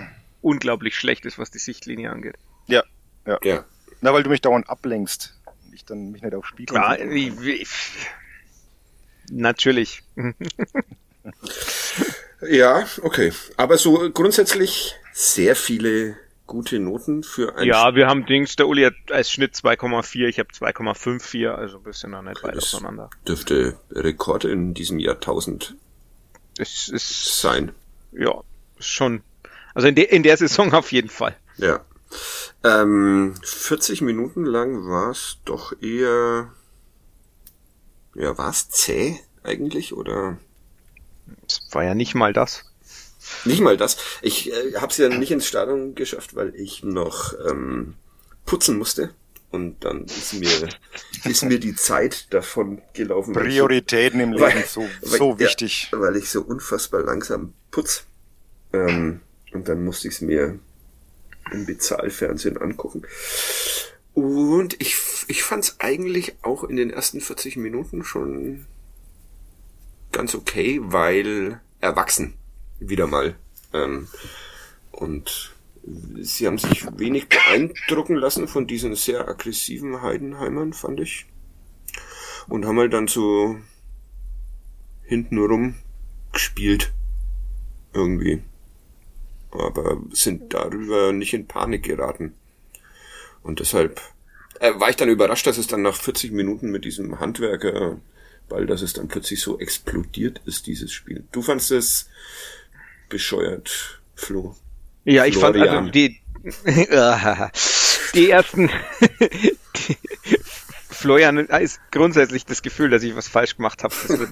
[0.42, 2.36] unglaublich schlecht ist, was die Sichtlinie angeht.
[2.66, 2.84] Ja,
[3.26, 3.38] ja.
[3.42, 3.64] ja.
[4.00, 5.36] Na, weil du mich dauernd ablenkst.
[5.66, 7.44] Und ich dann mich nicht auf Spiel Ja, konzentrieren kann.
[7.46, 7.68] ich, ich,
[9.30, 10.02] natürlich.
[12.48, 13.32] Ja, okay.
[13.58, 18.84] Aber so grundsätzlich sehr viele gute Noten für ein Ja, wir haben Dings, der Uli
[18.84, 23.10] hat als Schnitt 2,4, ich habe 2,54, also ein bisschen noch nicht weit Das- auseinander.
[23.28, 25.74] dürfte Rekord in diesem Jahrtausend
[26.58, 27.72] Es ist, sein.
[28.12, 28.42] Ja,
[28.78, 29.22] schon,
[29.74, 31.36] also in, der in der Saison auf jeden Fall.
[31.56, 31.84] Ja.
[32.64, 36.50] Ähm, 40 Minuten lang war es doch eher
[38.14, 40.38] ja, war's zäh eigentlich oder?
[41.46, 42.64] Es war ja nicht mal das.
[43.44, 43.96] Nicht mal das.
[44.22, 47.94] Ich äh, habe es ja nicht ins Stadion geschafft, weil ich noch ähm,
[48.44, 49.14] putzen musste.
[49.50, 50.68] Und dann ist mir,
[51.24, 53.34] ist mir die Zeit davon gelaufen.
[53.34, 55.88] Prioritäten im Leben, weil, so, so weil, wichtig.
[55.92, 58.04] Ja, weil ich so unfassbar langsam putz.
[58.72, 59.20] Ähm,
[59.52, 60.58] und dann musste ich es mir
[61.50, 63.02] im Bezahlfernsehen angucken.
[64.14, 64.96] Und ich,
[65.28, 68.66] ich fand es eigentlich auch in den ersten 40 Minuten schon
[70.12, 72.34] ganz okay, weil erwachsen
[72.78, 73.36] wieder mal.
[73.72, 74.08] Ähm,
[74.90, 81.26] und sie haben sich wenig beeindrucken lassen von diesen sehr aggressiven Heidenheimern, fand ich.
[82.48, 83.56] Und haben halt dann so
[85.02, 85.74] hintenrum
[86.32, 86.92] gespielt.
[87.92, 88.42] Irgendwie.
[89.50, 92.34] Aber sind darüber nicht in Panik geraten.
[93.42, 94.00] Und deshalb
[94.60, 97.98] äh, war ich dann überrascht, dass es dann nach 40 Minuten mit diesem Handwerker,
[98.48, 101.24] weil dass es dann plötzlich so explodiert ist, dieses Spiel.
[101.32, 102.08] Du fandst es
[103.08, 104.54] bescheuert, Flo.
[105.04, 105.66] Ja, ich Florian.
[105.66, 106.20] fand also die,
[108.14, 108.70] die ersten,
[109.20, 109.56] die,
[111.00, 113.94] Florian ist grundsätzlich das Gefühl, dass ich was falsch gemacht habe.
[114.04, 114.30] Es wird,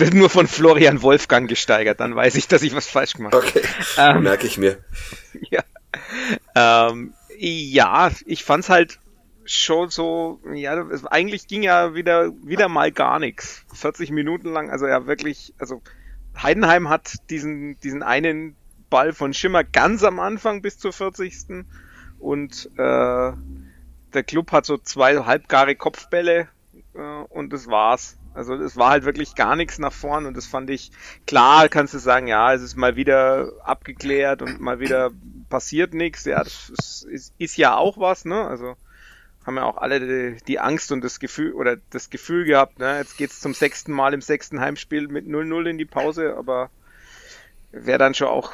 [0.00, 3.46] wird nur von Florian Wolfgang gesteigert, dann weiß ich, dass ich was falsch gemacht habe.
[3.46, 3.62] Okay,
[3.96, 4.78] ähm, merke ich mir.
[5.50, 5.62] Ja,
[6.56, 8.98] ähm, ja ich fand's halt
[9.44, 13.62] schon so, ja, es, eigentlich ging ja wieder, wieder mal gar nichts.
[13.72, 15.80] 40 Minuten lang, also ja wirklich, also
[16.36, 18.56] Heidenheim hat diesen, diesen einen
[18.90, 21.64] Ball von Schimmer ganz am Anfang bis zur 40.
[22.18, 23.32] Und äh,
[24.14, 26.48] der Club hat so zwei halbgare Kopfbälle
[26.94, 28.18] äh, und das war's.
[28.34, 30.92] Also es war halt wirklich gar nichts nach vorn und das fand ich,
[31.26, 35.10] klar kannst du sagen, ja, es ist mal wieder abgeklärt und mal wieder
[35.48, 36.24] passiert nichts.
[36.24, 36.70] Ja, das
[37.08, 38.46] ist, ist ja auch was, ne?
[38.46, 38.76] Also
[39.44, 42.98] haben ja auch alle die, die, Angst und das Gefühl oder das Gefühl gehabt, ne,
[42.98, 46.70] jetzt geht's zum sechsten Mal im sechsten Heimspiel mit 0-0 in die Pause, aber
[47.72, 48.52] wäre dann schon auch,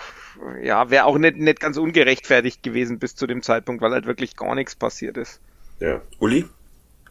[0.62, 4.36] ja, wäre auch nicht, nicht ganz ungerechtfertigt gewesen bis zu dem Zeitpunkt, weil halt wirklich
[4.36, 5.40] gar nichts passiert ist.
[5.80, 6.00] Ja.
[6.18, 6.46] Uli,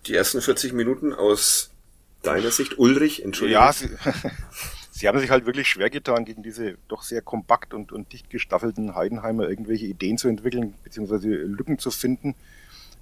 [0.06, 1.72] die ersten 40 Minuten aus
[2.22, 3.62] deiner Sicht, Ulrich, Entschuldigung.
[3.62, 3.90] Ja, sie,
[4.92, 8.30] sie haben sich halt wirklich schwer getan, gegen diese doch sehr kompakt und, und dicht
[8.30, 12.36] gestaffelten Heidenheimer irgendwelche Ideen zu entwickeln, beziehungsweise Lücken zu finden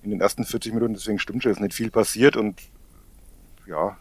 [0.04, 2.60] in den ersten 40 Minuten, deswegen stimmt schon, ist nicht viel passiert und
[3.68, 3.98] ja,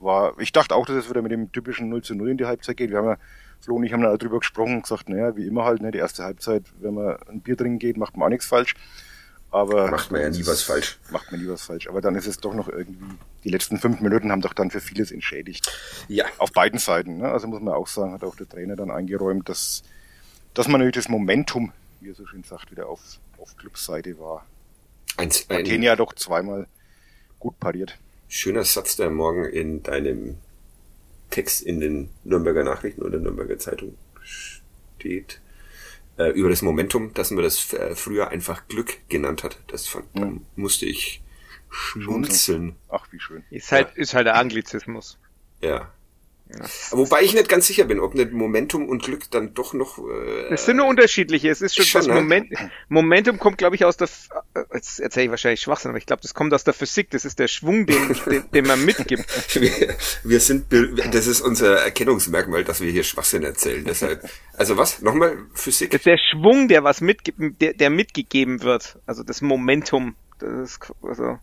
[0.00, 2.46] war, ich dachte auch, dass es wieder mit dem typischen 0 zu 0 in die
[2.46, 2.90] Halbzeit geht.
[2.90, 3.18] Wir haben ja,
[3.60, 5.98] Flo und ich haben da drüber gesprochen und gesagt, naja, wie immer halt, ne, die
[5.98, 8.74] erste Halbzeit, wenn man ein Bier trinken geht, macht man auch nichts falsch.
[9.50, 10.98] Aber macht man ja nie was falsch.
[11.10, 11.88] Macht man nie was falsch.
[11.88, 13.14] Aber dann ist es doch noch irgendwie,
[13.44, 15.72] die letzten fünf Minuten haben doch dann für vieles entschädigt.
[16.08, 16.26] Ja.
[16.38, 17.18] Auf beiden Seiten.
[17.18, 17.28] Ne?
[17.30, 19.82] Also muss man auch sagen, hat auch der Trainer dann eingeräumt, dass,
[20.52, 23.00] dass man natürlich das Momentum, wie er so schön sagt, wieder auf,
[23.38, 24.44] auf Clubseite war.
[25.16, 26.66] Ein, ein, Athen ja doch zweimal
[27.38, 27.96] gut pariert.
[28.28, 30.36] Schöner Satz, der morgen in deinem
[31.36, 35.42] Text in den Nürnberger Nachrichten oder Nürnberger Zeitung steht.
[36.16, 39.58] Äh, über das Momentum, dass man das äh, früher einfach Glück genannt hat.
[39.66, 40.46] Das fand, mhm.
[40.56, 41.22] musste ich
[41.68, 42.76] schmunzeln.
[42.88, 43.44] Ach, wie schön.
[43.50, 44.02] Ist halt, ja.
[44.02, 45.18] ist halt der Anglizismus.
[45.60, 45.92] Ja.
[46.48, 46.64] Ja.
[46.92, 49.98] Wobei ich nicht ganz sicher bin, ob nicht Momentum und Glück dann doch noch.
[49.98, 51.50] Äh, es sind nur unterschiedliche.
[51.50, 52.14] Es ist schon, schon das ne?
[52.14, 52.54] Moment,
[52.88, 54.08] Momentum kommt, glaube ich, aus der.
[54.54, 57.10] Äh, jetzt erzähle ich wahrscheinlich Schwachsinn, aber ich glaube, das kommt aus der Physik.
[57.10, 59.24] Das ist der Schwung, den, den, den man mitgibt.
[59.60, 60.66] wir, wir sind,
[61.12, 63.84] das ist unser Erkennungsmerkmal, dass wir hier Schwachsinn erzählen.
[63.84, 65.02] Deshalb, also was?
[65.02, 65.90] Nochmal Physik?
[65.90, 68.98] Das ist der Schwung, der was mitgibt, der, der mitgegeben wird.
[69.06, 70.14] Also das Momentum.
[70.38, 71.38] Das ist also.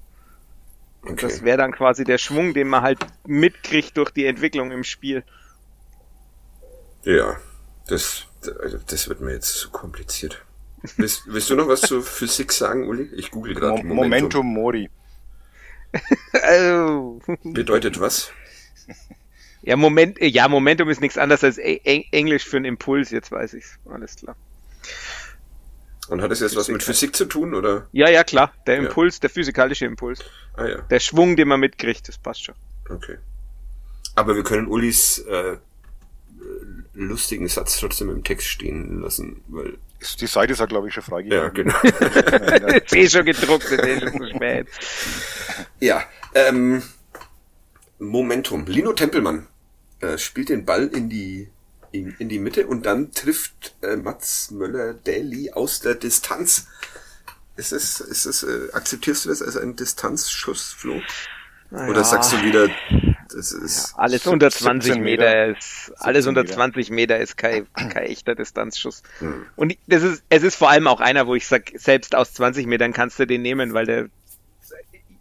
[1.04, 1.16] Okay.
[1.28, 5.24] Das wäre dann quasi der Schwung, den man halt mitkriegt durch die Entwicklung im Spiel.
[7.04, 7.38] Ja,
[7.88, 8.28] das,
[8.62, 10.46] also das wird mir jetzt zu kompliziert.
[10.98, 13.10] Willst, willst du noch was zur Physik sagen, Uli?
[13.16, 14.46] Ich google gerade Mo Momentum.
[14.46, 14.90] Momentum Mori.
[17.44, 18.32] Bedeutet was?
[19.62, 23.80] Ja, Moment, ja, Momentum ist nichts anderes als Englisch für einen Impuls, jetzt weiß ich's.
[23.86, 24.36] Alles klar.
[26.14, 27.88] Und hat es jetzt was mit Physik zu tun, oder?
[27.92, 28.54] Ja, ja, klar.
[28.68, 29.22] Der Impuls, ja.
[29.22, 30.20] der physikalische Impuls.
[30.56, 30.82] Ah, ja.
[30.82, 32.54] Der Schwung, den man mitkriegt, das passt schon.
[32.88, 33.18] Okay.
[34.14, 35.58] Aber wir können Ulis äh,
[36.94, 39.80] lustigen Satz trotzdem im Text stehen lassen, weil.
[40.20, 41.46] Die Seite ist ja, glaube ich, schon freigegeben.
[41.46, 41.80] Ja, genau.
[42.86, 44.68] ist eh schon gedruckt, ist eh schon spät.
[45.80, 46.04] Ja,
[46.36, 46.84] ähm,
[47.98, 48.68] Momentum.
[48.68, 49.48] Lino Tempelmann
[50.00, 51.50] äh, spielt den Ball in die
[51.94, 56.68] in, in die Mitte und dann trifft äh, Mats Möller-Daly aus der Distanz.
[57.56, 61.00] Ist es, ist es, äh, akzeptierst du das als einen Distanzschuss, Flo?
[61.70, 61.90] Naja.
[61.90, 62.68] Oder sagst du wieder,
[63.32, 63.92] das ist.
[63.92, 68.36] Ja, alles unter 20 Meter, Meter ist, alles unter 20 Meter ist kein, kein echter
[68.36, 69.04] Distanzschuss.
[69.20, 69.46] Hm.
[69.56, 72.66] Und das ist, es ist vor allem auch einer, wo ich sag, selbst aus 20
[72.66, 74.10] Metern kannst du den nehmen, weil der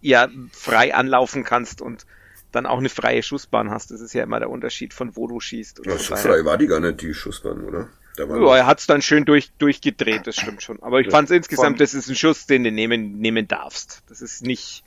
[0.01, 2.07] ja frei anlaufen kannst und
[2.53, 3.91] dann auch eine freie Schussbahn hast.
[3.91, 5.83] Das ist ja immer der Unterschied von wo du schießt.
[5.85, 7.89] Ja, so frei war die gar nicht, die Schussbahn, oder?
[8.19, 10.83] ja, er hat es dann schön durch, durchgedreht, das stimmt schon.
[10.83, 14.03] Aber ich ja, fand es insgesamt, das ist ein Schuss, den du nehmen, nehmen darfst.
[14.09, 14.85] Das ist nicht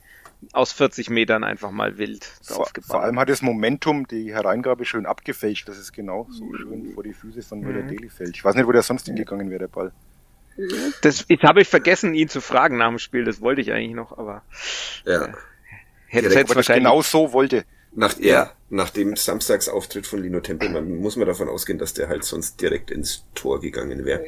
[0.52, 5.06] aus 40 Metern einfach mal wild vor, vor allem hat das Momentum die Hereingabe schön
[5.06, 5.68] abgefälscht.
[5.68, 7.88] Das ist genau so schön vor die Füße von Müller mhm.
[7.88, 8.36] Deli fällt.
[8.36, 9.92] Ich weiß nicht, wo der sonst hingegangen wäre, der Ball.
[11.02, 13.24] Das, jetzt habe ich vergessen, ihn zu fragen nach dem Spiel.
[13.24, 14.42] Das wollte ich eigentlich noch, aber
[15.04, 15.26] ja.
[15.26, 15.32] Äh,
[16.06, 17.64] hätte es wahrscheinlich genau so wollte.
[17.92, 22.24] Nach, ja, nach dem Samstagsauftritt von Lino Tempelmann muss man davon ausgehen, dass der halt
[22.24, 24.22] sonst direkt ins Tor gegangen wäre.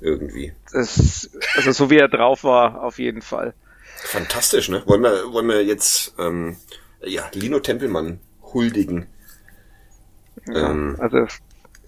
[0.00, 0.52] Irgendwie.
[0.72, 3.54] Das, also so wie er drauf war, auf jeden Fall.
[3.96, 4.82] Fantastisch, ne?
[4.86, 6.56] Wollen wir, wollen wir jetzt ähm,
[7.02, 8.20] ja, Lino Tempelmann
[8.52, 9.06] huldigen?
[10.46, 11.26] Ja, ähm, also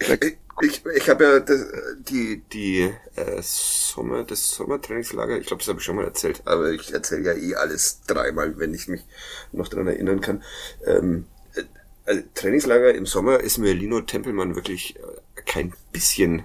[0.00, 1.66] ich, ich, ich habe ja das,
[1.98, 6.70] die die äh, Sommer das Sommertrainingslager, ich glaube, das habe ich schon mal erzählt, aber
[6.70, 9.04] ich erzähle ja eh alles dreimal, wenn ich mich
[9.52, 10.42] noch dran erinnern kann.
[10.86, 11.64] Ähm, äh,
[12.04, 16.44] also Trainingslager im Sommer ist mir Lino Tempelmann wirklich äh, kein bisschen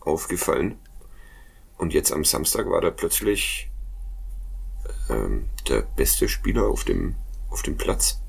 [0.00, 0.78] aufgefallen.
[1.76, 3.70] Und jetzt am Samstag war da plötzlich
[5.10, 7.16] ähm, der beste Spieler auf dem
[7.50, 8.20] auf dem Platz.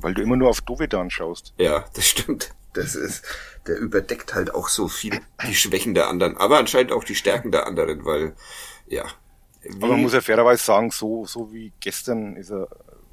[0.00, 1.52] Weil du immer nur auf Dovedan schaust.
[1.58, 2.54] Ja, das stimmt.
[2.72, 3.24] Das ist,
[3.66, 7.50] der überdeckt halt auch so viel die Schwächen der anderen, aber anscheinend auch die Stärken
[7.50, 8.34] der anderen, weil,
[8.86, 9.04] ja.
[9.76, 12.68] Aber man muss ja fairerweise sagen, so, so wie gestern ist er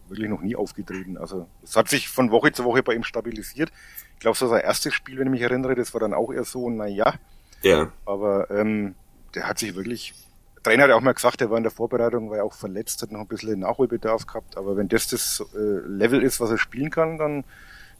[0.07, 1.17] wirklich noch nie aufgetreten.
[1.17, 3.71] Also, es hat sich von Woche zu Woche bei ihm stabilisiert.
[4.13, 6.45] Ich glaube, so sein erstes Spiel, wenn ich mich erinnere, das war dann auch eher
[6.45, 7.15] so, naja.
[7.61, 7.91] Ja.
[8.05, 8.95] Aber, ähm,
[9.35, 10.13] der hat sich wirklich,
[10.55, 12.53] der Trainer hat ja auch mal gesagt, er war in der Vorbereitung, war ja auch
[12.53, 14.57] verletzt, hat noch ein bisschen Nachholbedarf gehabt.
[14.57, 17.43] Aber wenn das das äh, Level ist, was er spielen kann, dann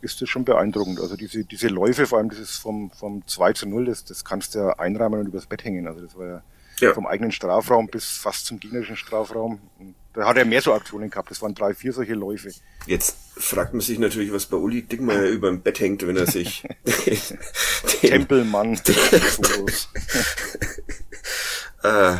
[0.02, 1.00] ist das schon beeindruckend.
[1.00, 4.56] Also diese, diese Läufe, vor allem dieses vom, vom 2 zu 0, das, das kannst
[4.56, 5.88] du ja einrahmen und übers Bett hängen.
[5.88, 6.44] Also das war ja,
[6.80, 6.94] ja.
[6.94, 9.60] vom eigenen Strafraum bis fast zum gegnerischen Strafraum.
[9.80, 11.32] Und da hat er mehr so Aktionen gehabt.
[11.32, 12.52] Das waren drei, vier solche Läufe.
[12.86, 16.28] Jetzt fragt man sich natürlich, was bei Uli Dickmeyer über dem Bett hängt, wenn er
[16.28, 18.74] sich den, Tempelmann.
[21.84, 22.16] äh,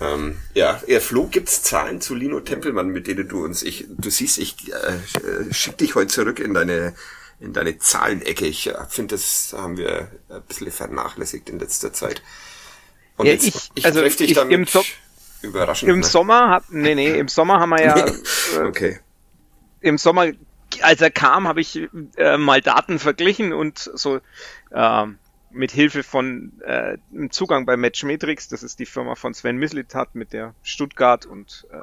[0.00, 4.10] ähm, ja, er Flo, gibt's Zahlen zu Lino Tempelmann, mit denen du uns, ich, du
[4.10, 6.94] siehst, ich äh, schick dich heute zurück in deine
[7.40, 8.46] in deine Zahlenecke.
[8.46, 12.22] Ich äh, finde, das haben wir ein bisschen vernachlässigt in letzter Zeit.
[13.16, 14.82] Und ja, jetzt, ich, ich also ich, damit im, so
[15.42, 15.90] überraschend.
[15.90, 16.06] Im ne?
[16.06, 17.96] Sommer, hab, nee, nee, im Sommer haben wir ja,
[18.56, 19.00] äh, okay.
[19.80, 20.28] im Sommer,
[20.82, 24.20] als er kam, habe ich äh, mal Daten verglichen und so,
[24.70, 25.06] äh,
[25.56, 30.14] mit Hilfe von äh, einem Zugang bei Matchmetrics, das ist die Firma von Sven Mislitat,
[30.14, 31.76] mit der Stuttgart und äh,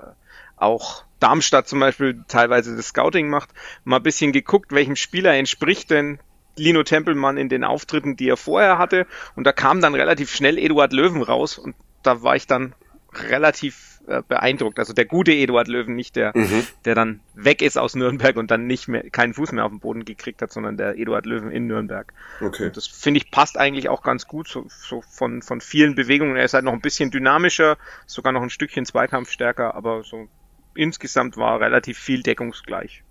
[0.55, 3.49] auch Darmstadt zum Beispiel teilweise das Scouting macht,
[3.83, 6.19] mal ein bisschen geguckt, welchem Spieler entspricht denn
[6.55, 9.07] Lino Tempelmann in den Auftritten, die er vorher hatte.
[9.35, 12.75] Und da kam dann relativ schnell Eduard Löwen raus und da war ich dann
[13.13, 14.79] relativ äh, beeindruckt.
[14.79, 16.65] Also der gute Eduard Löwen, nicht der, mhm.
[16.83, 19.79] der dann weg ist aus Nürnberg und dann nicht mehr keinen Fuß mehr auf den
[19.79, 22.11] Boden gekriegt hat, sondern der Eduard Löwen in Nürnberg.
[22.41, 22.65] Okay.
[22.65, 26.35] Und das finde ich passt eigentlich auch ganz gut, so, so von, von vielen Bewegungen.
[26.35, 30.27] Er ist halt noch ein bisschen dynamischer, sogar noch ein Stückchen Zweikampfstärker, aber so
[30.75, 33.03] insgesamt war relativ viel deckungsgleich.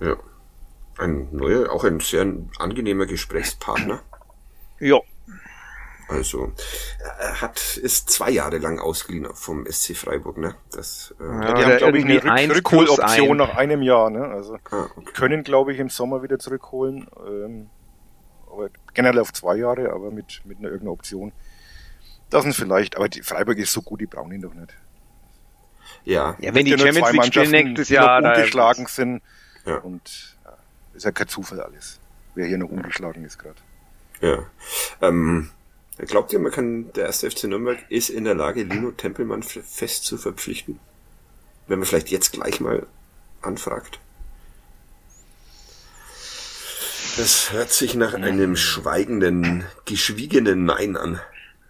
[0.00, 0.16] Ja.
[0.98, 2.26] Ein neuer, auch ein sehr
[2.58, 4.02] angenehmer Gesprächspartner.
[4.78, 5.00] Ja,
[6.08, 6.52] also
[7.18, 10.54] er hat ist zwei Jahre lang ausgeliehen vom SC Freiburg, ne?
[10.72, 14.24] Das, äh, ja, die haben glaube ich eine Rück Rückholoption nach einem Jahr, ne?
[14.24, 15.12] Also ah, okay.
[15.12, 17.70] können glaube ich im Sommer wieder zurückholen, ähm,
[18.50, 21.32] aber generell auf zwei Jahre, aber mit mit einer irgendeiner Option.
[22.30, 24.74] Das sind vielleicht, aber die Freiburg ist so gut, die brauchen ihn doch nicht.
[26.04, 26.36] Ja.
[26.38, 29.22] Ja, wenn die Champions League spielen nächstes Jahr da ungeschlagen sind
[29.64, 29.78] ja.
[29.78, 30.56] und ja,
[30.94, 32.00] ist ja kein Zufall alles,
[32.34, 33.56] wer hier noch ungeschlagen ist gerade.
[34.20, 34.38] Ja.
[35.02, 35.50] Ähm,
[35.98, 40.04] Glaubt ihr, man kann, der erste FC Nürnberg ist in der Lage, Lino Tempelmann fest
[40.04, 40.78] zu verpflichten?
[41.68, 42.86] Wenn man vielleicht jetzt gleich mal
[43.40, 43.98] anfragt.
[47.16, 51.18] Das hört sich nach einem schweigenden, geschwiegenen Nein an.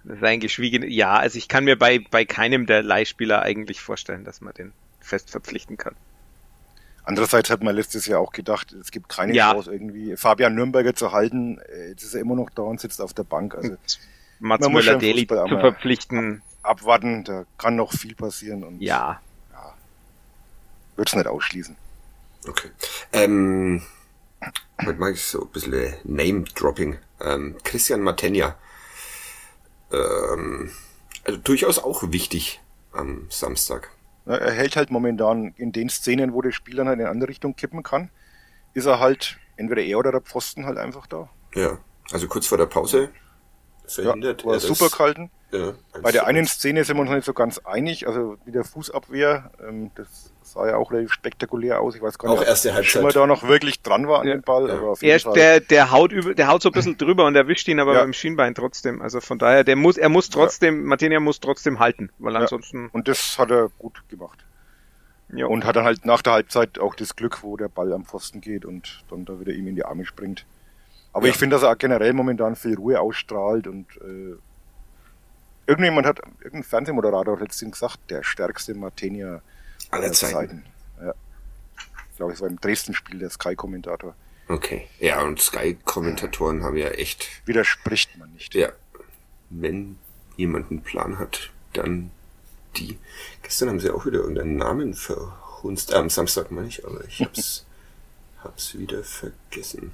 [0.03, 3.81] Das ist ein geschwiegenes, ja, also ich kann mir bei, bei keinem der Leihspieler eigentlich
[3.81, 5.95] vorstellen, dass man den fest verpflichten kann.
[7.07, 9.53] Andererseits hat man letztes Jahr auch gedacht, es gibt keine ja.
[9.53, 11.61] Chance irgendwie Fabian Nürnberger zu halten.
[11.89, 13.55] Jetzt ist er immer noch da und sitzt auf der Bank.
[13.55, 13.77] Also
[14.41, 16.43] Mats Möller-Daly zu verpflichten.
[16.65, 18.65] abwarten, da kann noch viel passieren.
[18.65, 19.21] Und, ja.
[19.53, 19.75] ja
[20.97, 21.77] Würde es nicht ausschließen.
[22.49, 22.71] Okay.
[23.13, 23.83] Ähm,
[24.85, 26.99] heute mache ich so ein bisschen Name-Dropping.
[27.21, 28.57] Ähm, Christian Matenja.
[29.93, 30.73] Ähm,
[31.23, 32.61] also durchaus auch wichtig
[32.93, 33.91] am Samstag.
[34.27, 37.55] Er hält halt momentan in den Szenen, wo der Spieler halt in eine andere Richtung
[37.55, 38.11] kippen kann,
[38.75, 41.31] ist er halt entweder er oder der Pfosten halt einfach da.
[41.55, 41.79] Ja,
[42.11, 43.11] also kurz vor der Pause
[43.87, 44.43] verhindert.
[44.43, 45.31] Ja, war super gehalten.
[45.53, 48.65] Ja, Bei der einen Szene sind wir uns nicht so ganz einig, also mit der
[48.65, 51.95] Fußabwehr, ähm, das sah ja auch relativ spektakulär aus.
[51.95, 53.03] Ich weiß gar nicht, auch erste Halbzeit.
[53.03, 54.35] ob er da noch wirklich dran war an ja.
[54.35, 54.69] dem Ball.
[54.69, 54.75] Ja.
[54.75, 55.35] Aber auf jeden er, Fall.
[55.35, 58.01] Der, der, haut über, der haut so ein bisschen drüber und erwischt ihn aber ja.
[58.01, 59.03] beim Schienbein trotzdem.
[59.03, 60.89] Also von daher, der muss, er muss trotzdem, ja.
[60.89, 62.89] Martinia muss trotzdem halten, weil ansonsten.
[62.93, 64.45] Und das hat er gut gemacht.
[65.33, 65.47] Ja.
[65.47, 68.41] Und hat dann halt nach der Halbzeit auch das Glück, wo der Ball am Pfosten
[68.41, 70.45] geht und dann da wieder ihm in die Arme springt.
[71.17, 74.37] Aber ich finde, dass er auch generell momentan viel Ruhe ausstrahlt und äh,
[75.67, 79.41] irgendjemand hat, irgendein Fernsehmoderator hat letztens gesagt, der stärkste Martenia
[79.91, 80.35] aller Zeiten.
[80.35, 80.65] Zeiten.
[81.01, 81.15] Ja.
[82.11, 84.15] Ich glaube, es war im Dresden-Spiel der Sky-Kommentator.
[84.49, 84.89] Okay.
[84.99, 87.27] Ja, und Sky-Kommentatoren haben ja echt.
[87.47, 88.55] Widerspricht man nicht.
[88.55, 88.69] Ja.
[89.49, 89.99] Wenn
[90.37, 92.11] jemand einen Plan hat, dann
[92.77, 92.99] die.
[93.43, 95.95] Gestern haben sie auch wieder irgendeinen Namen verhunzt.
[95.95, 97.65] Äh, am Samstag meine ich, aber ich hab's,
[98.45, 99.93] hab's wieder vergessen.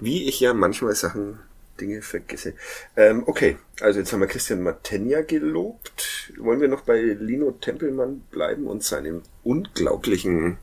[0.00, 1.38] Wie ich ja manchmal Sachen
[1.80, 2.54] Dinge vergesse.
[2.96, 6.32] Ähm, okay, also jetzt haben wir Christian Matenja gelobt.
[6.38, 10.58] Wollen wir noch bei Lino Tempelmann bleiben und seinem unglaublichen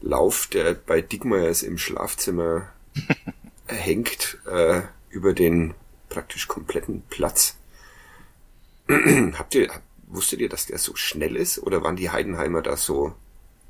[0.00, 2.68] Lauf, der bei Dickmeyers im Schlafzimmer
[3.66, 5.74] hängt, äh, über den
[6.08, 7.56] praktisch kompletten Platz.
[8.88, 9.70] Habt ihr,
[10.06, 13.14] wusstet ihr, dass der so schnell ist oder waren die Heidenheimer da so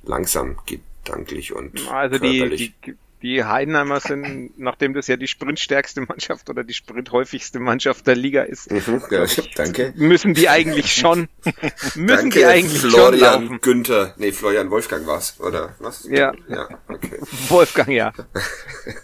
[0.02, 2.74] langsam gedanklich und also körperlich?
[2.84, 8.06] die, die die Heidenheimer sind, nachdem das ja die sprintstärkste Mannschaft oder die sprinthäufigste Mannschaft
[8.06, 9.92] der Liga ist, mhm, ja, ich, danke.
[9.96, 11.28] müssen die eigentlich schon,
[11.94, 13.60] müssen danke, die eigentlich Florian schon laufen.
[13.60, 16.06] Günther, nee, Florian Wolfgang war's, oder was?
[16.10, 16.34] Ja.
[16.48, 17.18] Ja, okay.
[17.48, 18.12] Wolfgang, ja.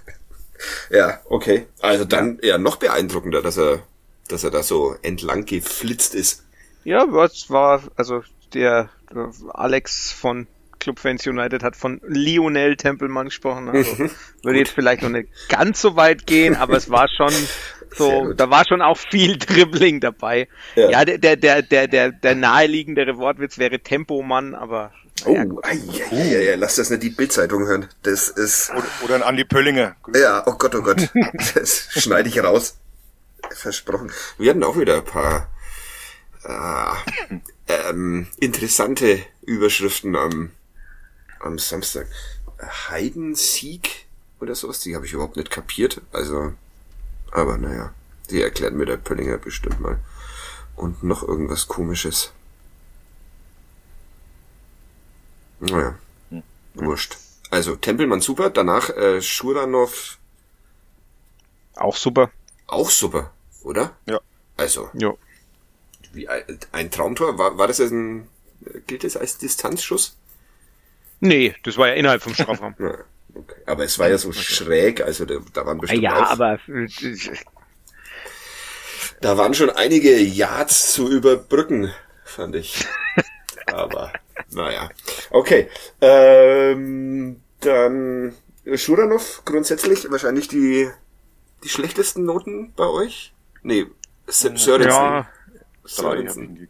[0.90, 1.66] ja, okay.
[1.80, 3.82] Also dann ja noch beeindruckender, dass er,
[4.28, 6.44] dass er da so entlang geflitzt ist.
[6.84, 8.22] Ja, was war, also
[8.52, 8.90] der
[9.52, 10.46] Alex von
[10.82, 13.68] Club Fans United hat von Lionel Tempelmann gesprochen.
[13.68, 14.10] Also
[14.42, 17.32] würde jetzt vielleicht noch nicht ganz so weit gehen, aber es war schon
[17.96, 20.48] so, da war schon auch viel Dribbling dabei.
[20.74, 24.92] Ja, ja der, der, der, der, der, der naheliegendere Wortwitz wäre Tempomann, aber
[25.24, 25.78] Oh, ja, ei,
[26.10, 27.86] ei, ei, ei, lass das nicht die Bildzeitung hören.
[28.02, 28.70] Das ist.
[28.70, 29.94] Oder, oder ein Andi Pöllinger.
[30.16, 31.10] Ja, oh Gott, oh Gott.
[31.54, 32.76] Das schneide ich raus.
[33.54, 34.10] Versprochen.
[34.38, 35.48] Wir hatten auch wieder ein paar
[36.42, 37.12] äh,
[37.68, 40.50] ähm, interessante Überschriften am
[41.42, 42.06] am Samstag.
[42.90, 44.06] Heidensieg
[44.40, 46.00] oder sowas, die habe ich überhaupt nicht kapiert.
[46.12, 46.52] Also,
[47.30, 47.92] aber naja,
[48.30, 49.98] die erklärt mir der Pöllinger bestimmt mal.
[50.76, 52.32] Und noch irgendwas komisches.
[55.60, 55.94] Naja,
[56.30, 56.42] hm.
[56.74, 57.18] wurscht.
[57.50, 60.18] Also Tempelmann super, danach äh, Schuranov.
[61.74, 62.30] Auch super.
[62.66, 63.96] Auch super, oder?
[64.06, 64.20] Ja.
[64.56, 64.90] Also.
[64.94, 65.14] Ja.
[66.12, 67.38] Wie ein Traumtor?
[67.38, 68.28] War, war das ein,
[68.86, 70.16] gilt das als Distanzschuss?
[71.24, 72.74] Nee, das war ja innerhalb vom Strafraum.
[72.80, 72.98] ja,
[73.34, 73.62] okay.
[73.66, 74.38] Aber es war ja so okay.
[74.38, 76.58] schräg, also da, da waren bestimmt Ja, auch, aber
[79.20, 81.92] da waren schon einige Yards zu überbrücken,
[82.24, 82.84] fand ich.
[83.66, 84.12] aber
[84.50, 84.90] naja,
[85.30, 85.68] okay.
[86.00, 88.34] Ähm, dann
[88.74, 90.90] Schuranov grundsätzlich wahrscheinlich die
[91.62, 93.32] die schlechtesten Noten bei euch?
[93.62, 93.86] Nee,
[94.26, 94.90] Sörensen.
[94.90, 95.28] Ja,
[95.84, 96.68] Sörensen.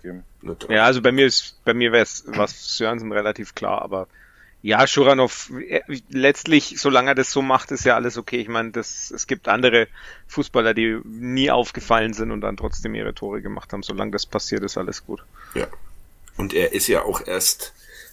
[0.69, 4.09] Ja, also bei mir ist bei mir wäre es was Sörensen relativ klar, aber
[4.62, 8.40] ja, Schuranov, äh, letztlich, solange er das so macht, ist ja alles okay.
[8.40, 9.88] Ich meine, das, es gibt andere
[10.29, 13.83] Fußballer, die nie aufgefallen sind und dann trotzdem ihre Tore gemacht haben.
[13.83, 15.25] Solange das passiert, ist alles gut.
[15.55, 15.66] Ja.
[16.37, 17.72] Und er ist ja auch erst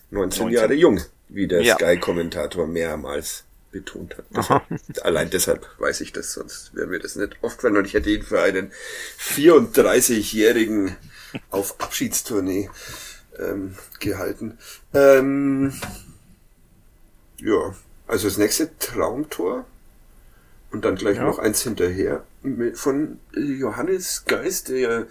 [0.10, 0.50] 19, 19.
[0.50, 1.76] Jahre jung, wie der ja.
[1.76, 4.26] Sky-Kommentator mehrmals betont hat.
[4.36, 4.64] Deshalb,
[5.04, 8.24] allein deshalb weiß ich das, sonst wäre mir das nicht aufgefallen und ich hätte ihn
[8.24, 8.72] für einen
[9.20, 10.98] 34-Jährigen
[11.52, 12.72] auf Abschiedstournee
[13.38, 14.58] ähm, gehalten.
[14.96, 15.74] Ähm,
[17.42, 17.76] ja,
[18.08, 19.66] also das nächste Traumtor
[20.72, 21.24] und dann gleich ja.
[21.24, 22.24] noch eins hinterher
[22.74, 25.08] von Johannes Geist, der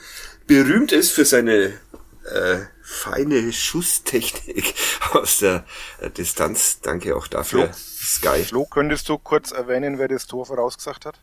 [0.47, 1.79] berühmt ist für seine
[2.25, 4.75] äh, feine Schusstechnik
[5.13, 5.65] aus der
[6.01, 6.81] äh, Distanz.
[6.81, 8.45] Danke auch dafür, Flo, Sky.
[8.45, 11.21] Flo, könntest du kurz erwähnen, wer das Tor vorausgesagt hat?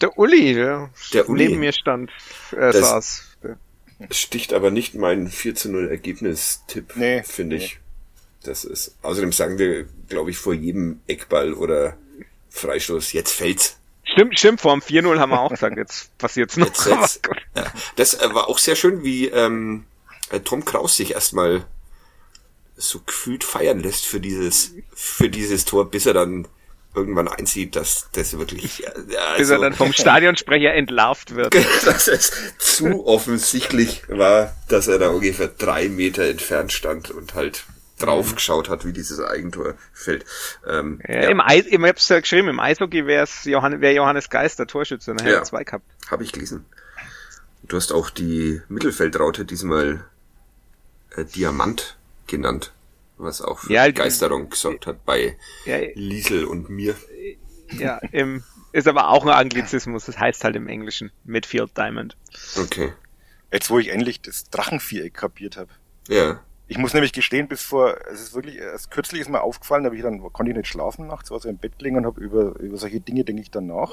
[0.00, 1.48] Der Uli, der, der Uli.
[1.48, 2.10] neben mir stand,
[2.52, 3.22] äh, das saß.
[4.10, 7.78] Sticht aber nicht mein 4 zu 0 Ergebnis-Tipp, nee, finde ich.
[8.44, 11.96] Das ist, außerdem sagen wir, glaube ich, vor jedem Eckball oder
[12.50, 13.78] Freistoß, jetzt fällt's.
[14.04, 16.66] Stimmt, stimmt, vor dem 4-0 haben wir auch gesagt, jetzt passiert's noch.
[16.66, 17.64] Jetzt, jetzt, ja.
[17.96, 19.86] Das äh, war auch sehr schön, wie ähm,
[20.30, 21.64] äh, Tom Kraus sich erstmal
[22.76, 26.46] so gefühlt feiern lässt für dieses, für dieses Tor, bis er dann
[26.94, 28.86] irgendwann einsieht, dass das wirklich.
[28.86, 31.54] Also, bis er dann vom Stadionsprecher entlarvt wird.
[31.84, 37.64] dass es zu offensichtlich war, dass er da ungefähr drei Meter entfernt stand und halt
[37.98, 40.24] drauf geschaut hat, wie dieses Eigentor fällt.
[40.66, 41.28] Ähm, ja, ja.
[41.28, 45.14] Im Eis, ich hab's ja geschrieben, im Eishockey wär's Johann, wär Johannes Geist der Torschütze,
[45.14, 45.84] dann hätte ja, zwei gehabt.
[46.10, 46.64] Habe ich gelesen.
[47.62, 50.04] Du hast auch die Mittelfeldraute diesmal
[51.16, 52.72] äh, Diamant genannt,
[53.16, 56.94] was auch für ja, Begeisterung gesorgt hat bei ja, Liesel und mir.
[57.78, 58.42] Ja, im,
[58.72, 62.16] ist aber auch ein Anglizismus, das heißt halt im Englischen Midfield Diamond.
[62.56, 62.92] Okay.
[63.52, 65.70] Jetzt, wo ich endlich das Drachenviereck kapiert habe.
[66.08, 66.40] Ja.
[66.66, 69.88] Ich muss nämlich gestehen, bis vor, es ist wirklich, erst kürzlich ist mir aufgefallen, da
[69.88, 72.18] habe ich dann, konnte ich nicht schlafen nachts, war so im Bett gelegen und habe
[72.22, 73.92] über, über solche Dinge denke ich dann nach.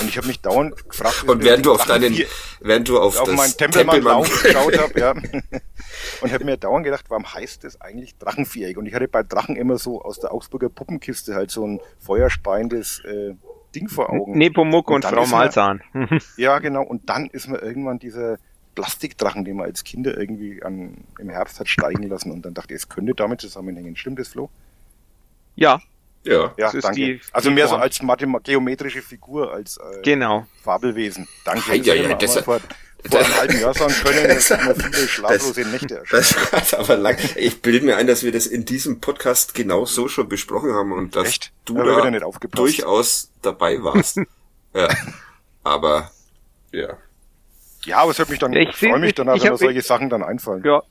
[0.00, 2.16] Und ich habe mich dauernd gefragt, und während du auf deinen,
[2.60, 5.14] während du auf, auf meinen Tempelmann-Lauf geschaut habe, ja.
[6.20, 8.76] Und habe mir dauernd gedacht, warum heißt das eigentlich Drachenviereck?
[8.76, 13.00] Und ich hatte bei Drachen immer so aus der Augsburger Puppenkiste halt so ein feuerspeiendes
[13.04, 13.34] äh,
[13.74, 14.38] Ding vor Augen.
[14.38, 15.82] Nepomuk und, und Frau Malzahn.
[16.36, 16.82] ja, genau.
[16.82, 18.38] Und dann ist mir irgendwann dieser
[18.76, 22.74] Plastikdrachen, den man als Kinder irgendwie an, im Herbst hat steigen lassen und dann dachte
[22.74, 23.96] ich, es könnte damit zusammenhängen.
[23.96, 24.48] Stimmt das, Flo?
[25.56, 25.80] Ja.
[26.22, 26.94] Ja, ja danke.
[26.94, 28.00] Die, also mehr so als
[28.44, 30.46] geometrische Figur, als äh, genau.
[30.62, 31.26] Fabelwesen.
[31.44, 31.76] Danke.
[31.76, 32.60] Ja, ja, ja, das, vor,
[33.08, 37.16] vor einem halben Jahr sagen können, dass viele schlaflose das, Nächte Das hat aber lang.
[37.36, 40.92] Ich bilde mir ein, dass wir das in diesem Podcast genau so schon besprochen haben
[40.92, 41.52] und dass Echt?
[41.64, 42.10] du da
[42.52, 44.18] durchaus dabei warst.
[44.74, 44.88] ja.
[45.62, 46.10] Aber
[46.72, 46.98] ja.
[47.86, 50.22] Ja, aber es hat mich dann, ich freue mich dann, wenn mir solche Sachen dann
[50.22, 50.62] einfallen.
[50.64, 50.82] Ja.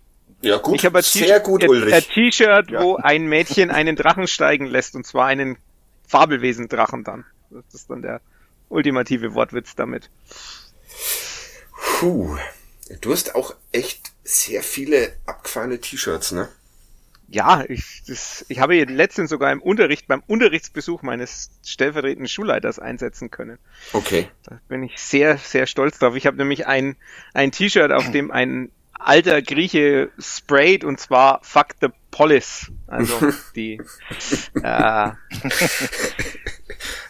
[0.41, 0.75] Ja, gut.
[0.75, 1.93] Ich habe sehr gut, Ulrich.
[1.93, 2.81] Ein T-Shirt, ja.
[2.81, 5.57] wo ein Mädchen einen Drachen steigen lässt, und zwar einen
[6.07, 7.25] Fabelwesen-Drachen dann.
[7.49, 8.21] Das ist dann der
[8.69, 10.09] ultimative Wortwitz damit.
[11.99, 12.37] Puh.
[13.01, 16.49] Du hast auch echt sehr viele abgefahrene T-Shirts, ne?
[17.27, 23.31] Ja, ich, das, ich habe letztens sogar im Unterricht, beim Unterrichtsbesuch meines stellvertretenden Schulleiters einsetzen
[23.31, 23.57] können.
[23.93, 24.27] Okay.
[24.43, 26.15] Da bin ich sehr, sehr stolz drauf.
[26.15, 26.95] Ich habe nämlich ein,
[27.33, 32.71] ein T-Shirt, auf dem ein alter Grieche sprayt und zwar Fuck the Polis.
[32.87, 33.81] Also die
[34.63, 35.11] äh,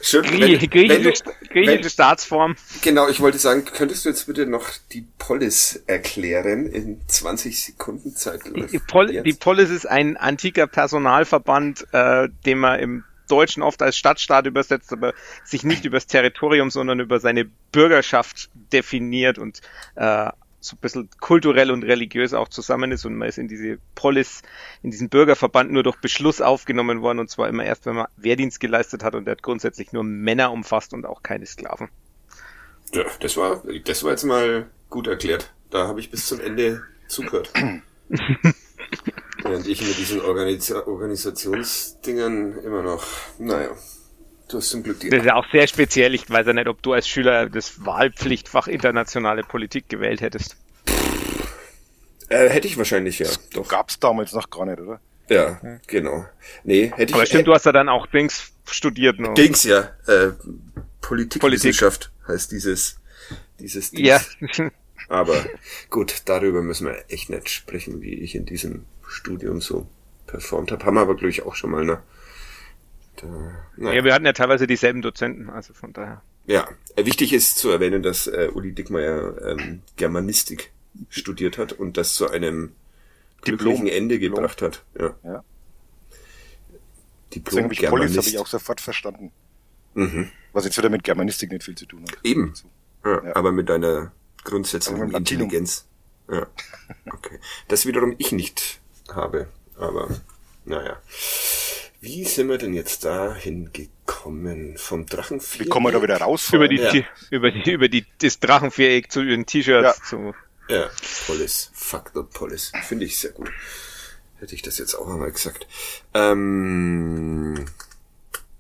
[0.01, 2.55] Schön, Grie wenn, griechische, griechische Staatsform.
[2.81, 8.15] Genau, ich wollte sagen, könntest du jetzt bitte noch die Polis erklären in 20 Sekunden
[8.15, 8.41] Zeit?
[8.45, 13.97] Die, Pol die Polis ist ein antiker Personalverband, äh, den man im Deutschen oft als
[13.97, 15.13] Stadtstaat übersetzt, aber
[15.43, 19.61] sich nicht übers Territorium, sondern über seine Bürgerschaft definiert und
[19.95, 20.29] äh,
[20.65, 24.41] so ein bisschen kulturell und religiös auch zusammen ist und man ist in diese Polis,
[24.81, 28.59] in diesen Bürgerverband nur durch Beschluss aufgenommen worden und zwar immer erst, wenn man Wehrdienst
[28.59, 31.89] geleistet hat und der hat grundsätzlich nur Männer umfasst und auch keine Sklaven.
[32.93, 35.53] Ja, das war, das war jetzt mal gut erklärt.
[35.69, 37.51] Da habe ich bis zum Ende zugehört.
[39.43, 43.05] Während ich mit diesen Organis Organisationsdingern immer noch,
[43.37, 43.69] naja,
[44.47, 45.09] Du hast zum Glück die.
[45.09, 46.13] Das ist ja auch sehr speziell.
[46.13, 50.57] Ich weiß ja nicht, ob du als Schüler das Wahlpflichtfach internationale Politik gewählt hättest.
[52.29, 53.27] Äh, hätte ich wahrscheinlich, ja.
[53.27, 53.67] Das Doch.
[53.67, 54.99] Gab's damals noch gar nicht, oder?
[55.29, 55.79] Ja, hm.
[55.87, 56.25] genau.
[56.63, 57.15] Nee, hätte ich.
[57.15, 59.33] Aber stimmt, hätte, du hast ja dann auch Dings studiert noch.
[59.33, 59.91] Dings, ja.
[60.07, 60.31] Äh,
[61.01, 62.27] Politikwissenschaft Politik.
[62.27, 62.99] heißt dieses,
[63.59, 64.37] dieses Dings.
[64.39, 64.69] Ja.
[65.07, 65.45] Aber
[65.89, 69.87] gut, darüber müssen wir echt nicht sprechen, wie ich in diesem Studium so
[70.25, 70.83] performt habe.
[70.83, 72.01] Haben wir aber, glaube ich, auch schon mal, ne?
[73.17, 73.27] Da,
[73.77, 73.97] naja.
[73.97, 76.21] Ja, wir hatten ja teilweise dieselben Dozenten, also von daher.
[76.45, 80.71] Ja, äh, wichtig ist zu erwähnen, dass äh, Uli Dickmeyer ähm, Germanistik
[81.09, 82.73] studiert hat und das zu einem
[83.41, 84.35] glücklichen Ende Diplom.
[84.35, 84.83] gebracht hat.
[84.99, 85.15] Ja.
[85.23, 85.43] ja.
[87.33, 88.17] Diplom Deswegen Germanist.
[88.17, 89.31] habe ich auch sofort verstanden.
[89.93, 90.29] Mhm.
[90.53, 92.17] Was jetzt wieder mit Germanistik nicht viel zu tun hat.
[92.23, 92.53] Eben.
[93.03, 93.35] Ja, ja.
[93.35, 94.11] Aber mit deiner
[94.43, 95.87] grundsätzlichen Intelligenz.
[96.29, 96.47] Ja.
[97.11, 97.39] Okay.
[97.67, 98.79] Das wiederum ich nicht
[99.11, 99.47] habe.
[99.77, 100.07] Aber
[100.65, 100.97] naja.
[102.05, 104.77] Wie sind wir denn jetzt dahin gekommen?
[104.77, 105.65] Vom Drachenviereck?
[105.65, 106.53] Wie kommen wir da wieder raus?
[106.53, 106.93] Über die, ja.
[107.31, 110.03] über die, über die, das Drachenviereck zu den T-Shirts ja.
[110.03, 110.35] zu.
[110.69, 110.87] Ja,
[111.25, 111.71] Polis.
[111.73, 112.71] Fuck the Polis.
[112.83, 113.49] Finde ich sehr gut.
[114.37, 115.65] Hätte ich das jetzt auch einmal gesagt.
[116.13, 117.65] Ähm,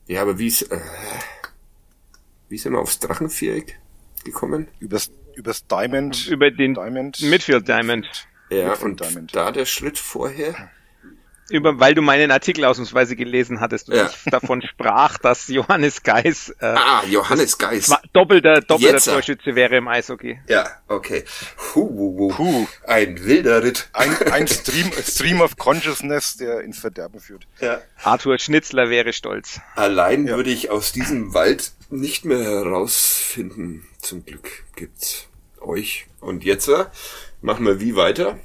[0.07, 0.79] ja, aber wie ist, äh,
[2.49, 3.79] wie sind wir aufs Drachenviereck
[4.23, 4.69] gekommen?
[4.79, 6.25] Übers, übers Diamond.
[6.25, 7.21] Über den Diamond.
[7.21, 8.07] Midfield Diamond.
[8.49, 9.35] Ja, Midfield und Diamond.
[9.35, 10.71] da der Schritt vorher
[11.49, 14.07] über, weil du meinen Artikel ausnahmsweise gelesen hattest und ja.
[14.07, 19.87] ich davon sprach, dass Johannes Geis äh, ah, Johannes Geis doppelter doppelter Torschütze wäre im
[19.87, 20.39] Eishockey.
[20.47, 21.23] Ja, okay.
[21.73, 22.29] Huh.
[22.29, 22.67] Puh.
[22.85, 23.89] Ein wilder Ritt.
[23.93, 27.47] Ein, ein Stream, Stream of Consciousness, der ins Verderben führt.
[27.59, 27.81] Ja.
[28.03, 29.59] Arthur Schnitzler wäre stolz.
[29.75, 30.35] Allein ja.
[30.35, 33.85] würde ich aus diesem Wald nicht mehr herausfinden.
[34.01, 35.27] Zum Glück gibt's
[35.61, 36.07] euch.
[36.19, 36.85] Und jetzt äh,
[37.41, 38.39] machen wir wie weiter?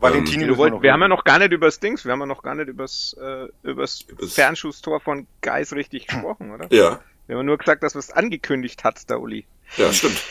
[0.00, 2.42] Valentini, ähm, wollt, wir haben ja noch gar nicht übers Dings, wir haben ja noch
[2.42, 6.66] gar nicht übers, äh, übers, übers Fernschusstor von Geis richtig gesprochen, oder?
[6.70, 7.00] Ja.
[7.26, 9.44] Wir haben nur gesagt, dass was angekündigt hat, der Uli.
[9.76, 10.22] Ja, stimmt.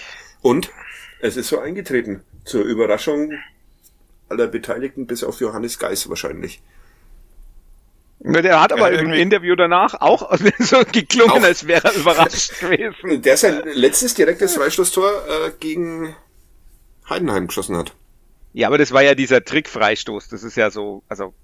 [0.42, 0.72] Und
[1.20, 2.24] es ist so eingetreten.
[2.46, 3.34] Zur Überraschung
[4.30, 6.62] aller Beteiligten, bis auf Johannes Geis wahrscheinlich.
[8.20, 11.44] Der hat aber ja, im Interview danach auch so geklungen, auch.
[11.44, 13.22] als wäre er überrascht gewesen.
[13.22, 16.16] Der sein letztes direktes Freistoßtor äh, gegen
[17.08, 17.94] Heidenheim geschossen hat.
[18.58, 20.30] Ja, aber das war ja dieser Trick-Freistoß.
[20.30, 21.36] Das ist ja so, also.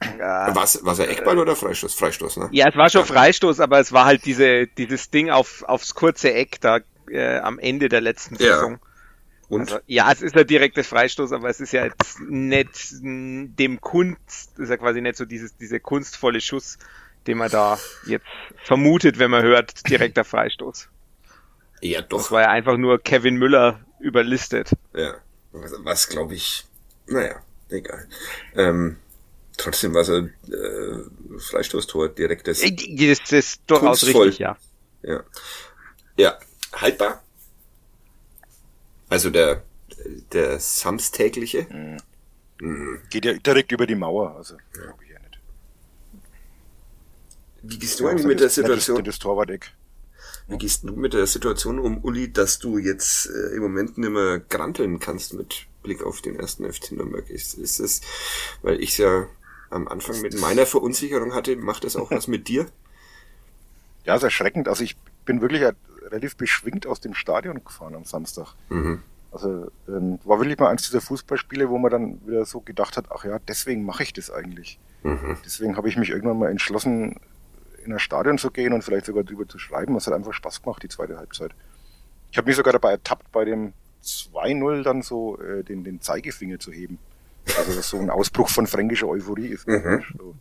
[0.00, 0.20] Äh,
[0.54, 1.92] was, was er Eckball oder Freistoß?
[1.92, 2.48] Freistoß, ne?
[2.50, 6.32] Ja, es war schon Freistoß, aber es war halt diese, dieses Ding auf, aufs kurze
[6.32, 6.78] Eck da
[7.10, 8.72] äh, am Ende der letzten Saison.
[8.72, 8.78] Ja.
[9.50, 9.60] Und?
[9.60, 14.58] Also, ja, es ist ein direktes Freistoß, aber es ist ja jetzt nicht dem Kunst,
[14.58, 16.78] ist ja quasi nicht so dieses, diese kunstvolle Schuss,
[17.26, 18.24] den man da jetzt
[18.64, 20.88] vermutet, wenn man hört, direkter Freistoß.
[21.82, 22.16] Ja, doch.
[22.16, 24.70] Das war ja einfach nur Kevin Müller überlistet.
[24.94, 25.16] Ja,
[25.52, 26.64] was, was glaube ich,
[27.06, 28.08] naja, egal.
[28.54, 28.96] Ähm,
[29.56, 32.62] trotzdem war es ein äh, Freistoßtor, direktes.
[32.62, 34.28] Äh, das ist durchaus kunstvoll.
[34.28, 34.56] richtig, ja.
[35.02, 35.24] Ja.
[36.16, 36.38] Ja,
[36.72, 37.22] haltbar?
[39.08, 39.62] Also der,
[40.32, 41.66] der samstägliche.
[41.70, 41.98] Mhm.
[42.60, 43.00] Mhm.
[43.10, 44.82] Geht ja direkt über die Mauer, also ja.
[44.82, 45.40] glaube ich ja nicht.
[47.62, 49.02] Wie gehst du eigentlich mit der Situation?
[49.04, 49.72] Das Torwart-Eck.
[50.52, 54.10] Wie gehst du mit der Situation um, Uli, dass du jetzt äh, im Moment nicht
[54.10, 57.28] mehr granteln kannst mit Blick auf den ersten FC Nürnberg?
[57.30, 58.02] Ist, ist es,
[58.60, 59.26] weil ich ja
[59.70, 62.66] am Anfang mit meiner Verunsicherung hatte, macht das auch was mit dir?
[64.04, 64.66] Ja, ist erschreckend.
[64.66, 65.62] Also ich bin wirklich
[66.02, 68.56] relativ beschwingt aus dem Stadion gefahren am Samstag.
[68.68, 69.00] Mhm.
[69.30, 73.06] Also ähm, war wirklich mal eins dieser Fußballspiele, wo man dann wieder so gedacht hat,
[73.10, 74.80] ach ja, deswegen mache ich das eigentlich.
[75.04, 75.36] Mhm.
[75.44, 77.20] Deswegen habe ich mich irgendwann mal entschlossen,
[77.84, 79.96] in ein Stadion zu gehen und vielleicht sogar drüber zu schreiben.
[79.96, 81.52] Es hat einfach Spaß gemacht, die zweite Halbzeit.
[82.30, 86.58] Ich habe mich sogar dabei ertappt, bei dem 2-0 dann so äh, den, den Zeigefinger
[86.58, 86.98] zu heben.
[87.58, 89.66] Also das so ein Ausbruch von fränkischer Euphorie ist.
[89.66, 90.04] Mhm.
[90.16, 90.34] So,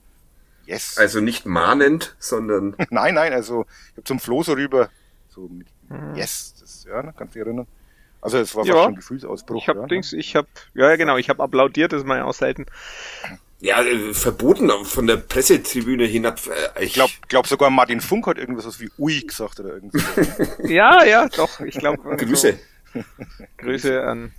[0.65, 0.97] yes.
[0.97, 2.75] Also nicht mahnend, sondern...
[2.89, 4.89] nein, nein, also ich habe zum Flo so rüber,
[5.29, 6.15] so mit mhm.
[6.15, 7.67] Yes, das, ja, ne, kannst du dich erinnern?
[8.21, 9.57] Also es war ja, fast schon ein Gefühlsausbruch.
[9.57, 9.89] Ich habe ja, ne?
[9.89, 12.67] Dings, ich habe, ja genau, ich habe applaudiert, das ist mal auch selten.
[13.61, 16.39] Ja, äh, verboten von der Pressetribüne hinab.
[16.75, 20.03] Äh, ich glaube glaub sogar Martin Funk hat irgendwas wie Ui gesagt oder irgendwas.
[20.63, 22.15] ja, ja, doch, ich glaube.
[22.17, 22.57] Grüße.
[22.93, 23.03] So.
[23.57, 24.33] Grüße an.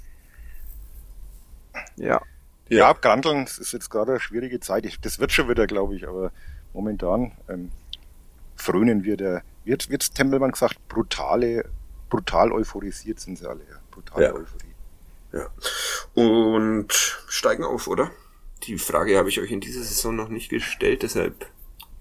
[1.97, 2.21] Ja.
[2.69, 4.85] Ja, ja Granteln ist jetzt gerade eine schwierige Zeit.
[4.87, 6.33] Ich, das wird schon wieder, glaube ich, aber
[6.73, 7.71] momentan ähm,
[8.57, 11.71] frönen wir der wird, wird Tempelmann gesagt, brutale,
[12.11, 13.79] brutal euphorisiert sind sie alle, ja.
[13.93, 14.33] Brutale ja.
[14.33, 14.75] Euphorie.
[15.33, 15.47] Ja.
[16.15, 16.93] Und
[17.29, 18.11] steigen auf, oder?
[18.65, 21.47] Die Frage habe ich euch in dieser Saison noch nicht gestellt, deshalb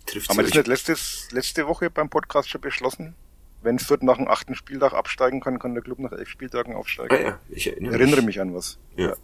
[0.05, 3.15] trifft Haben wir das nicht letztes, letzte Woche beim Podcast schon beschlossen?
[3.63, 7.15] Wenn Fürth nach dem achten Spieltag absteigen kann, kann der Club nach elf Spieltagen aufsteigen.
[7.15, 8.37] Ah ja, ich erinnere, erinnere mich.
[8.37, 8.77] mich an was.
[8.95, 9.15] Ja.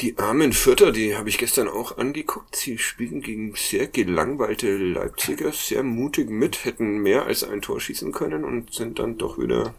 [0.00, 2.56] Die armen Vierter, die habe ich gestern auch angeguckt.
[2.56, 8.12] Sie spielen gegen sehr gelangweilte Leipziger sehr mutig mit, hätten mehr als ein Tor schießen
[8.12, 9.74] können und sind dann doch wieder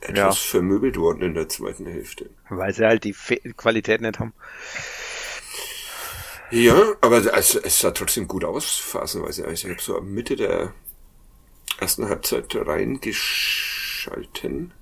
[0.00, 0.32] etwas ja.
[0.50, 2.28] vermöbelt worden in der zweiten Hälfte.
[2.48, 4.32] Weil sie halt die Fe Qualität nicht haben.
[6.50, 9.46] Ja, aber es, es sah trotzdem gut aus, phasenweise.
[9.46, 10.72] Also ich habe so Mitte der
[11.80, 14.72] ersten Halbzeit reingeschalten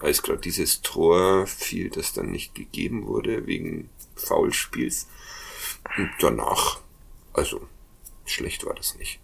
[0.00, 5.06] als gerade dieses Tor fiel, das dann nicht gegeben wurde wegen Foulspiels.
[5.96, 6.80] Und danach,
[7.32, 7.66] also
[8.24, 9.20] schlecht war das nicht.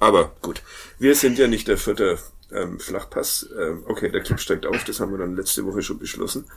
[0.00, 0.62] Aber gut,
[0.98, 2.18] wir sind ja nicht der vierte
[2.52, 3.48] ähm, Flachpass.
[3.58, 6.50] Ähm, okay, der Clip steigt auf, das haben wir dann letzte Woche schon beschlossen.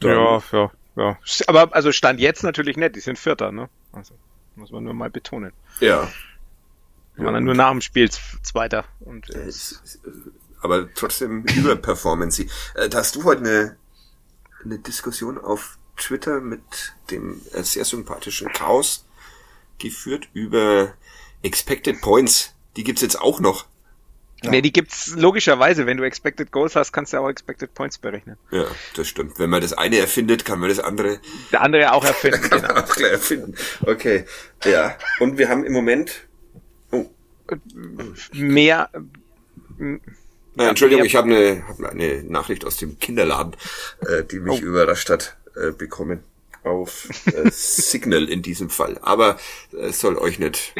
[0.00, 1.18] Dann, ja, ja, ja.
[1.46, 3.68] Aber also stand jetzt natürlich nicht, die sind Vierter, ne?
[3.92, 4.14] Also
[4.56, 5.52] muss man nur mal betonen.
[5.80, 6.08] Ja.
[7.14, 8.84] Wir waren dann nur nach dem Spiel Zweiter.
[9.00, 9.50] Und, äh,
[10.60, 12.48] aber trotzdem überperformen sie.
[12.74, 13.76] Äh, da hast du heute eine,
[14.64, 16.60] eine Diskussion auf Twitter mit
[17.10, 19.04] dem äh, sehr sympathischen Chaos
[19.78, 20.94] geführt über
[21.42, 22.54] Expected Points.
[22.76, 23.66] Die gibt's jetzt auch noch.
[24.42, 24.50] Ja.
[24.50, 25.86] Nee, die gibt's logischerweise.
[25.86, 28.36] Wenn du Expected Goals hast, kannst du auch Expected Points berechnen.
[28.52, 29.38] Ja, das stimmt.
[29.38, 31.20] Wenn man das eine erfindet, kann man das andere.
[31.50, 32.40] Der andere auch erfinden.
[32.48, 32.74] kann genau.
[32.74, 33.54] man auch gleich erfinden.
[33.80, 34.24] Okay.
[34.64, 34.96] Ja.
[35.18, 36.28] Und wir haben im Moment.
[36.92, 37.06] Oh.
[38.32, 38.90] Mehr.
[40.56, 43.56] Ja, Entschuldigung, ich habe eine, hab eine Nachricht aus dem Kinderladen,
[44.00, 44.66] äh, die mich oh.
[44.66, 46.22] überrascht hat, äh, bekommen.
[46.62, 48.98] Auf äh, Signal in diesem Fall.
[49.02, 49.38] Aber
[49.72, 50.74] es äh, soll euch nicht,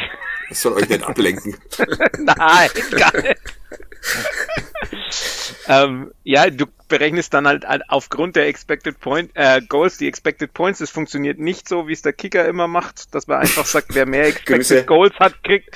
[0.51, 1.57] es soll euch nicht ablenken.
[2.19, 3.41] Nein, gar nicht.
[5.67, 10.81] ähm, ja, du berechnest dann halt aufgrund der Expected Point äh, Goals die Expected Points.
[10.81, 14.07] Es funktioniert nicht so, wie es der Kicker immer macht, dass man einfach sagt, wer
[14.07, 15.71] mehr Expected Goals hat, kriegt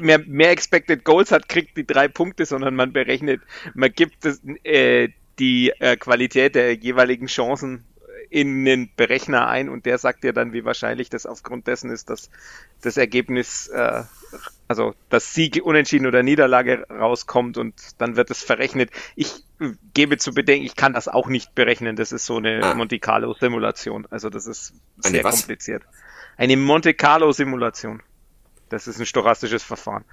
[0.00, 3.40] mehr, mehr Expected Goals hat, kriegt die drei Punkte, sondern man berechnet,
[3.74, 7.84] man gibt das, äh, die äh, Qualität der jeweiligen Chancen
[8.32, 12.08] in den Berechner ein und der sagt dir dann, wie wahrscheinlich das aufgrund dessen ist,
[12.08, 12.30] dass
[12.80, 14.04] das Ergebnis, äh,
[14.68, 18.90] also das Sieg, Unentschieden oder Niederlage rauskommt und dann wird es verrechnet.
[19.16, 19.44] Ich
[19.92, 21.94] gebe zu bedenken, ich kann das auch nicht berechnen.
[21.94, 22.74] Das ist so eine ah.
[22.74, 24.06] Monte Carlo Simulation.
[24.10, 25.82] Also das ist sehr kompliziert.
[26.38, 28.02] Eine Monte Carlo Simulation.
[28.70, 30.06] Das ist ein stochastisches Verfahren.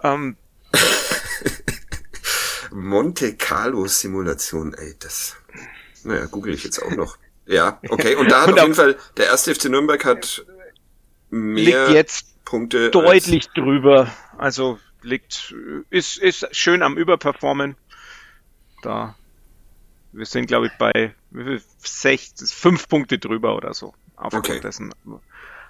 [0.00, 0.36] Ähm,
[2.70, 5.34] Monte Carlo Simulation, ey, das,
[6.04, 7.18] naja, google ich jetzt auch noch.
[7.46, 10.44] Ja, okay, und da hat und auf jeden Fall, der erste FC Nürnberg hat
[11.30, 14.08] mehr liegt jetzt Punkte deutlich drüber.
[14.38, 15.54] Also liegt,
[15.90, 17.76] ist, ist schön am Überperformen.
[18.82, 19.14] Da,
[20.12, 21.14] wir sind, glaube ich, bei
[21.78, 23.94] sechs, fünf Punkte drüber oder so.
[24.16, 24.60] okay.
[24.60, 24.92] dessen.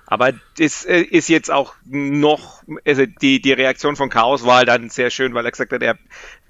[0.07, 4.69] Aber das äh, ist jetzt auch noch, also die, die Reaktion von Chaos war halt
[4.69, 5.99] dann sehr schön, weil er gesagt hat, er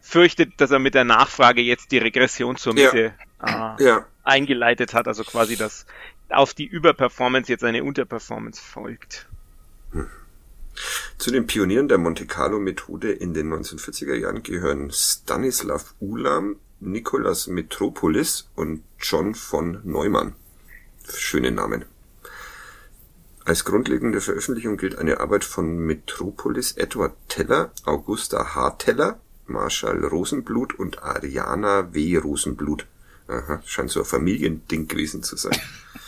[0.00, 3.14] fürchtet, dass er mit der Nachfrage jetzt die Regression zur Mitte
[3.46, 3.76] ja.
[3.78, 4.06] Äh, ja.
[4.24, 5.06] Eingeleitet hat.
[5.06, 5.86] Also quasi, dass
[6.28, 9.26] auf die Überperformance jetzt eine Unterperformance folgt.
[11.18, 17.46] Zu den Pionieren der Monte Carlo Methode in den 1940er Jahren gehören Stanislav Ulam, Nicolas
[17.46, 20.34] Metropolis und John von Neumann.
[21.08, 21.84] Schöne Namen.
[23.44, 28.70] Als grundlegende Veröffentlichung gilt eine Arbeit von Metropolis Edward Teller, Augusta H.
[28.78, 32.16] Teller, Marshall Rosenblut und Ariana W.
[32.16, 32.86] Rosenblut.
[33.26, 35.58] Aha, scheint so ein Familiending gewesen zu sein.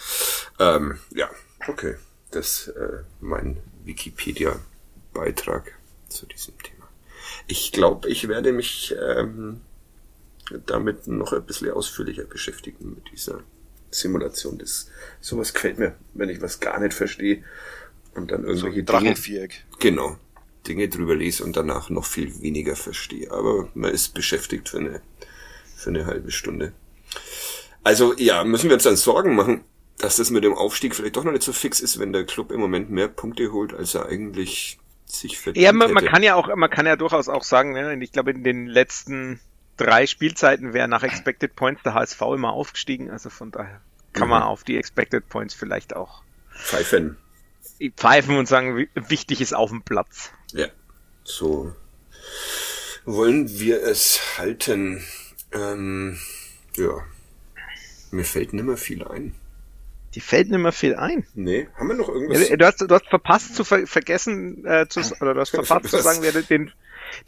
[0.58, 1.30] ähm, ja,
[1.66, 1.96] okay.
[2.30, 5.72] Das äh, mein Wikipedia-Beitrag
[6.08, 6.88] zu diesem Thema.
[7.46, 9.60] Ich glaube, ich werde mich ähm,
[10.66, 13.40] damit noch ein bisschen ausführlicher beschäftigen mit dieser
[13.90, 14.58] Simulation.
[14.58, 14.90] Das,
[15.20, 17.42] sowas gefällt mir, wenn ich was gar nicht verstehe
[18.14, 19.48] und dann irgendwelche so Dinge,
[19.78, 20.18] genau,
[20.66, 23.30] Dinge drüber lese und danach noch viel weniger verstehe.
[23.30, 25.00] Aber man ist beschäftigt für eine,
[25.76, 26.72] für eine halbe Stunde.
[27.84, 29.64] Also ja, müssen wir uns dann Sorgen machen,
[29.98, 32.50] dass das mit dem Aufstieg vielleicht doch noch nicht so fix ist, wenn der Club
[32.50, 36.34] im Moment mehr Punkte holt, als er eigentlich sich verdient Ja, man, man kann ja
[36.34, 39.40] auch, man kann ja durchaus auch sagen, ne, ich glaube in den letzten
[39.76, 43.80] drei Spielzeiten wäre nach Expected Points der HSV immer aufgestiegen, also von daher
[44.12, 44.30] kann mhm.
[44.30, 46.22] man auf die Expected Points vielleicht auch
[46.54, 47.16] pfeifen.
[47.96, 50.30] Pfeifen und sagen, wichtig ist auf dem Platz.
[50.52, 50.68] Ja,
[51.24, 51.74] so
[53.04, 55.04] wollen wir es halten.
[55.52, 56.18] Ähm,
[56.76, 57.04] ja,
[58.10, 59.34] mir fällt nimmer viel ein.
[60.16, 61.26] Die fällt nicht mehr viel ein.
[61.34, 62.48] Nee, haben wir noch irgendwas?
[62.48, 65.90] Ja, du, hast, du hast verpasst zu ver vergessen, äh, zu, oder du hast verpasst
[65.90, 66.72] zu sagen, wer den,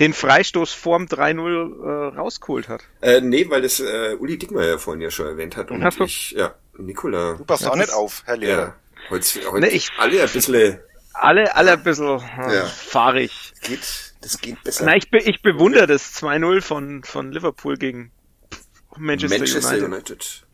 [0.01, 2.84] den Freistoß vorm 3-0 äh, rausgeholt hat.
[3.03, 5.70] Äh, nee, weil das äh, Uli Dickmeyer vorhin ja schon erwähnt hat.
[5.70, 7.34] Und hast ich, ja, Nikola.
[7.34, 8.62] Du passt ja, auch nicht auf, Herr Lehrer.
[8.62, 8.76] Ja,
[9.11, 10.78] heute, heute nee, ich, alle ein bisschen...
[11.12, 12.64] Alle, alle ein bisschen äh, ja.
[12.64, 13.53] fahrig.
[13.61, 14.86] Geht, das geht besser.
[14.86, 18.12] Na, ich, be, ich bewundere das 2-0 von, von Liverpool gegen
[18.99, 19.86] Manchester, Manchester United.
[19.88, 20.44] United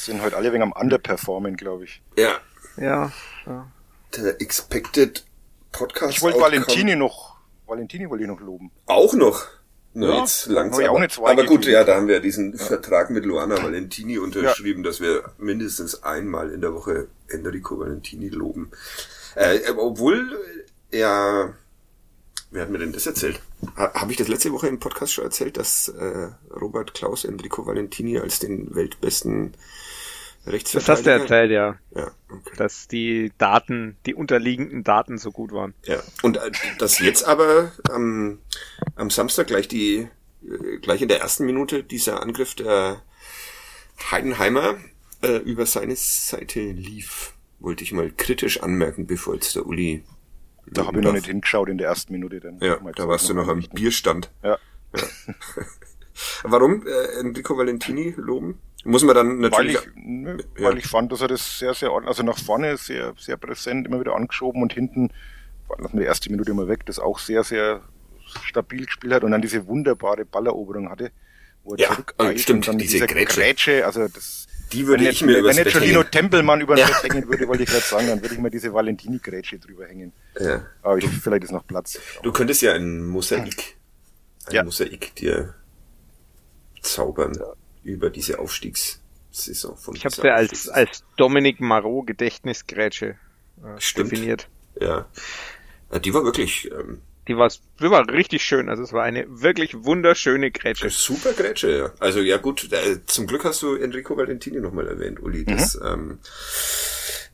[0.00, 2.02] sind heute alle wegen am Underperformen, glaube ich.
[2.16, 2.38] Ja.
[2.76, 3.12] Ja.
[3.46, 3.70] ja.
[4.16, 5.24] Der Expected
[5.72, 6.16] Podcast.
[6.16, 7.36] Ich wollte Valentini noch,
[7.66, 8.70] Valentini wollte ich noch loben.
[8.86, 9.46] Auch noch?
[9.92, 10.84] Nur ja, jetzt langsam.
[10.86, 12.64] Auch nicht aber gut, ja, da haben wir diesen ja.
[12.64, 14.90] Vertrag mit Luana Valentini unterschrieben, ja.
[14.90, 18.70] dass wir mindestens einmal in der Woche Enrico Valentini loben.
[19.34, 20.38] Äh, obwohl
[20.90, 21.54] er
[22.50, 23.40] Wer hat mir denn das erzählt?
[23.76, 28.18] Habe ich das letzte Woche im Podcast schon erzählt, dass äh, Robert Klaus Enrico Valentini
[28.18, 29.54] als den weltbesten
[30.46, 30.80] Rechtsverteidiger...
[30.80, 31.78] Das hast du erzählt, ja.
[31.94, 32.56] Ja, okay.
[32.56, 35.74] Dass die Daten, die unterliegenden Daten so gut waren.
[35.84, 38.38] Ja, und äh, dass jetzt aber am,
[38.96, 40.08] am Samstag gleich die,
[40.42, 43.00] äh, gleich in der ersten Minute dieser Angriff der
[44.10, 44.76] Heidenheimer
[45.22, 50.02] äh, über seine Seite lief, wollte ich mal kritisch anmerken, bevor jetzt der Uli
[50.66, 52.40] da habe ich noch nicht hingeschaut in der ersten Minute.
[52.40, 54.30] Dann ja, da warst du noch am Bierstand.
[54.42, 54.58] Ja.
[54.96, 55.02] ja.
[56.42, 58.58] Warum äh, Enrico Valentini loben?
[58.84, 59.76] Muss man dann natürlich...
[59.76, 60.68] Weil ich, ne, ja.
[60.68, 63.86] weil ich fand, dass er das sehr, sehr ordentlich, also nach vorne sehr, sehr präsent,
[63.86, 65.10] immer wieder angeschoben und hinten,
[65.78, 67.82] lassen wir die erste Minute immer weg, das auch sehr, sehr
[68.42, 71.10] stabil gespielt hat und dann diese wunderbare Balleroberung hatte,
[71.64, 73.40] wo er ja, zurückeilt und dann diese, diese Grätsche.
[73.40, 77.02] Grätsche, also das die würde wenn ich mir Wenn jetzt Jolino Tempelmann über den ja.
[77.02, 80.12] Hängen würde, wollte ich gerade sagen, dann würde ich mir diese Valentini-Grätsche drüber hängen.
[80.38, 80.66] Ja.
[80.82, 81.98] Aber ich, vielleicht ist noch Platz.
[82.22, 83.76] Du könntest ja ein Mosaik,
[84.46, 84.64] ein ja.
[84.64, 85.54] Mosaik dir
[86.82, 87.52] zaubern ja.
[87.82, 93.16] über diese Aufstiegssaison von Ich habe ja als, als Dominik Marot Gedächtnisgrätsche
[93.62, 94.48] äh, definiert.
[94.80, 95.06] Ja.
[96.04, 98.68] Die war wirklich ähm, die war, die war richtig schön.
[98.68, 100.90] Also es war eine wirklich wunderschöne Grätsche.
[100.90, 101.92] Super Grätsche, ja.
[101.98, 105.44] Also ja gut, äh, zum Glück hast du Enrico Valentini nochmal erwähnt, Uli.
[105.44, 105.86] Das mhm.
[105.86, 106.18] ähm,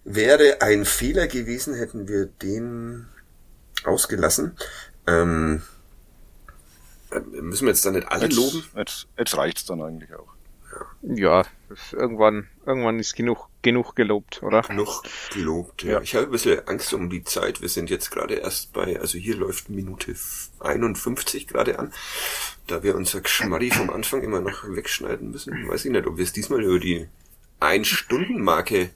[0.05, 3.07] wäre ein Fehler gewesen, hätten wir den
[3.85, 4.57] ausgelassen.
[5.07, 5.63] Ähm,
[7.11, 8.65] äh, müssen wir jetzt da nicht alle jetzt, loben?
[8.77, 10.36] Jetzt, jetzt reicht's dann eigentlich auch.
[11.03, 11.45] Ja,
[11.93, 14.63] irgendwann, irgendwann ist genug, genug gelobt, oder?
[14.63, 15.03] Genug
[15.33, 15.93] gelobt, ja.
[15.93, 16.01] ja.
[16.01, 17.61] Ich habe ein bisschen Angst um die Zeit.
[17.61, 20.15] Wir sind jetzt gerade erst bei, also hier läuft Minute
[20.61, 21.93] 51 gerade an.
[22.67, 26.25] Da wir unser Geschmarri vom Anfang immer noch wegschneiden müssen, weiß ich nicht, ob wir
[26.25, 27.09] es diesmal über die
[27.61, 28.91] Ein-Stunden-Marke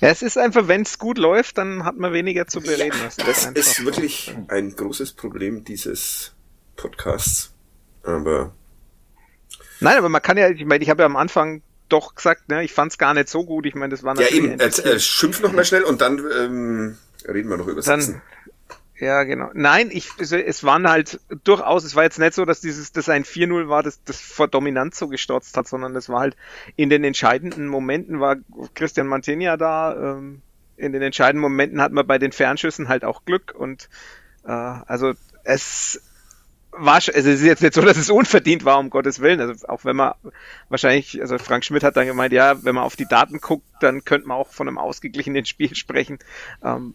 [0.00, 2.98] Ja, es ist einfach, wenn es gut läuft, dann hat man weniger zu bereden.
[2.98, 6.34] Ja, das, das ist wirklich ein großes Problem dieses
[6.76, 7.52] Podcasts.
[8.02, 8.54] Aber.
[9.82, 12.64] Nein, aber man kann ja, ich meine, ich habe ja am Anfang doch gesagt, ne,
[12.64, 13.66] ich fand es gar nicht so gut.
[13.66, 14.44] Ich meine, das war natürlich.
[14.44, 16.96] Ja, eben, äh, schimpf noch mal schnell und dann ähm,
[17.28, 18.22] reden wir noch über Sitzen.
[19.02, 19.50] Ja, genau.
[19.52, 23.24] Nein, ich, es waren halt durchaus, es war jetzt nicht so, dass dieses, das ein
[23.24, 26.36] 4-0 war, das, das vor Dominanz so gestürzt hat, sondern es war halt
[26.76, 28.36] in den entscheidenden Momenten war
[28.74, 30.40] Christian Mantegna da, ähm,
[30.76, 33.88] in den entscheidenden Momenten hat man bei den Fernschüssen halt auch Glück und
[34.44, 36.00] äh, also es
[36.72, 39.40] war, also es ist jetzt nicht so, dass es unverdient war, um Gottes Willen.
[39.40, 40.14] Also auch wenn man
[40.68, 44.04] wahrscheinlich, also Frank Schmidt hat dann gemeint, ja, wenn man auf die Daten guckt, dann
[44.04, 46.18] könnte man auch von einem ausgeglichenen Spiel sprechen.
[46.64, 46.94] Ähm,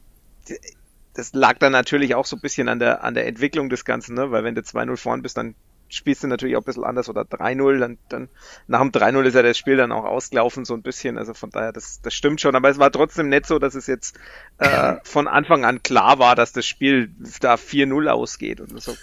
[1.13, 4.15] das lag dann natürlich auch so ein bisschen an der, an der Entwicklung des Ganzen,
[4.15, 4.31] ne?
[4.31, 5.55] weil wenn du 2-0 vorn bist, dann
[5.89, 8.29] spielst du natürlich auch ein bisschen anders oder 3-0, dann, dann
[8.67, 11.17] nach dem 3-0 ist ja das Spiel dann auch ausgelaufen, so ein bisschen.
[11.17, 12.55] Also von daher, das, das stimmt schon.
[12.55, 14.19] Aber es war trotzdem nicht so, dass es jetzt
[14.57, 18.95] äh, von Anfang an klar war, dass das Spiel da 4-0 ausgeht und so.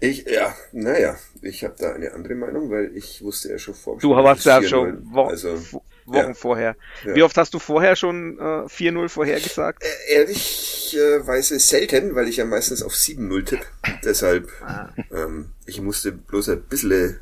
[0.00, 3.98] Ich, ja, naja, ich habe da eine andere Meinung, weil ich wusste ja schon vor.
[3.98, 5.58] Du warst ja schon Wo also,
[6.06, 6.34] Wochen ja.
[6.34, 6.76] vorher.
[7.04, 7.14] Ja.
[7.14, 9.82] Wie oft hast du vorher schon äh, 4-0 vorhergesagt?
[9.82, 13.66] Äh, ehrlicherweise selten, weil ich ja meistens auf 7-0 tippe.
[14.02, 14.88] Deshalb, ah.
[15.12, 17.18] ähm, ich musste bloß ein bisschen äh,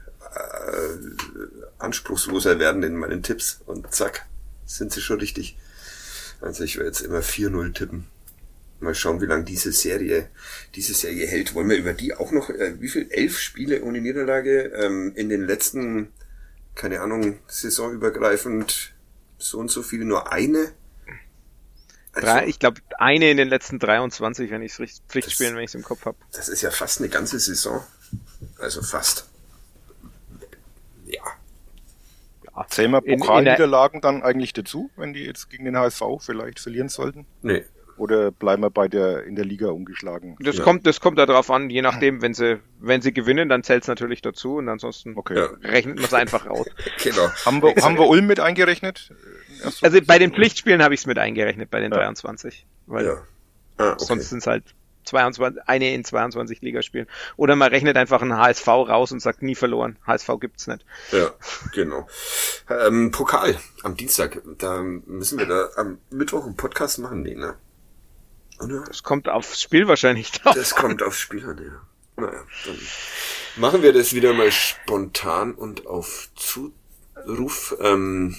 [1.78, 4.26] anspruchsloser werden in meinen Tipps und zack,
[4.66, 5.56] sind sie schon richtig.
[6.40, 8.06] Also ich werde jetzt immer 4-0 tippen.
[8.80, 10.28] Mal schauen, wie lange diese Serie,
[10.74, 11.54] diese Serie hält.
[11.54, 13.08] Wollen wir über die auch noch, äh, wie viel?
[13.10, 16.12] Elf Spiele ohne Niederlage ähm, in den letzten,
[16.76, 18.92] keine Ahnung, saisonübergreifend
[19.36, 20.72] so und so viele, nur eine?
[22.12, 25.62] Also, Drei, ich glaube, eine in den letzten 23, wenn ich es richtig Pflichtspielen, wenn
[25.62, 26.16] ich es im Kopf habe.
[26.32, 27.82] Das ist ja fast eine ganze Saison.
[28.58, 29.28] Also fast.
[31.06, 31.22] Ja.
[32.44, 32.66] ja.
[32.68, 37.26] Zählen wir Pokalniederlagen dann eigentlich dazu, wenn die jetzt gegen den HSV vielleicht verlieren sollten?
[37.42, 37.64] Nee,
[37.98, 40.36] oder bleiben wir bei der in der Liga ungeschlagen?
[40.40, 40.64] Das ja.
[40.64, 43.88] kommt, das kommt darauf an, je nachdem, wenn sie, wenn sie gewinnen, dann zählt es
[43.88, 45.36] natürlich dazu und ansonsten okay.
[45.36, 45.46] ja.
[45.62, 46.66] rechnet man es einfach aus.
[47.02, 47.28] genau.
[47.44, 49.12] Haben wir, haben wir Ulm mit eingerechnet?
[49.82, 51.98] Also bei den Pflichtspielen habe ich es mit eingerechnet, bei den ja.
[51.98, 52.66] 23.
[52.86, 53.22] Weil ja.
[53.76, 54.04] Ah, okay.
[54.04, 54.64] sonst sind es halt
[55.08, 57.06] 22, eine in 22 Ligaspielen.
[57.36, 59.98] Oder man rechnet einfach einen HSV raus und sagt nie verloren.
[60.06, 60.84] HSV gibt's nicht.
[61.12, 61.30] Ja,
[61.74, 62.06] genau.
[62.68, 64.42] Ähm, Pokal am Dienstag.
[64.58, 67.54] Da müssen wir da am Mittwoch einen Podcast machen, nee, ne?
[68.60, 68.84] Oder?
[68.86, 70.54] Das kommt aufs Spiel wahrscheinlich drauf.
[70.54, 72.22] Das kommt aufs Spiel an, ja.
[72.22, 72.78] Naja, dann
[73.56, 77.76] machen wir das wieder mal spontan und auf Zuruf.
[77.80, 78.36] Ähm,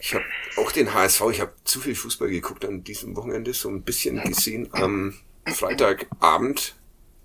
[0.00, 0.24] ich habe
[0.56, 4.22] auch den HSV, ich habe zu viel Fußball geguckt an diesem Wochenende, so ein bisschen
[4.22, 5.14] gesehen am
[5.46, 6.74] Freitagabend,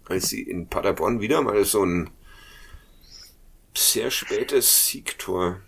[0.06, 2.10] als sie in Paderborn wieder mal so ein
[3.74, 5.62] sehr spätes Siegtor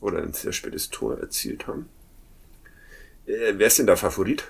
[0.00, 1.88] oder ein sehr spätes Tor erzielt haben.
[3.26, 4.44] Äh, wer ist denn da Favorit?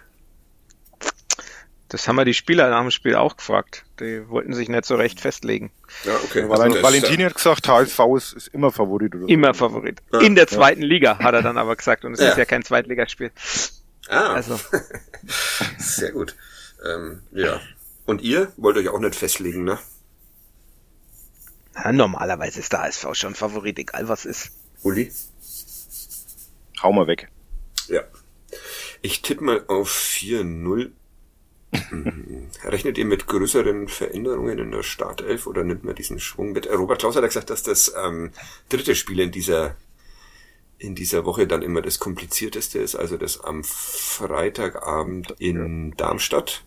[1.92, 3.84] Das haben wir die Spieler nach dem Spiel auch gefragt.
[4.00, 5.70] Die wollten sich nicht so recht festlegen.
[6.04, 6.48] Ja, okay.
[6.48, 9.14] Valentini also Valentini hat gesagt, HSV ist, ist immer Favorit.
[9.14, 10.00] Oder immer Favorit.
[10.10, 10.20] Ja.
[10.20, 10.88] In der zweiten ja.
[10.88, 12.06] Liga, hat er dann aber gesagt.
[12.06, 12.30] Und es ja.
[12.30, 13.30] ist ja kein Zweitligaspiel.
[14.08, 14.32] Ah.
[14.32, 14.58] Also.
[15.76, 16.34] Sehr gut.
[16.82, 17.60] Ähm, ja.
[18.06, 19.78] Und ihr wollt euch auch nicht festlegen, ne?
[21.74, 24.52] Ja, normalerweise ist der HSV schon Favorit, egal was ist.
[24.82, 25.12] Uli?
[26.82, 27.28] Hau mal weg.
[27.88, 28.00] Ja.
[29.02, 30.92] Ich tippe mal auf 4-0
[32.64, 36.66] Rechnet ihr mit größeren Veränderungen in der Startelf oder nimmt man diesen Schwung mit?
[36.66, 38.32] Äh, Robert Klaus hat gesagt, dass das ähm,
[38.68, 39.76] dritte Spiel in dieser
[40.78, 46.64] in dieser Woche dann immer das komplizierteste ist, also das am Freitagabend in Darmstadt.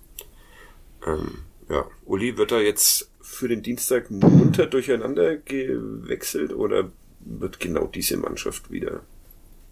[1.05, 7.87] Ähm, ja, Uli, wird da jetzt für den Dienstag munter durcheinander gewechselt oder wird genau
[7.87, 9.01] diese Mannschaft wieder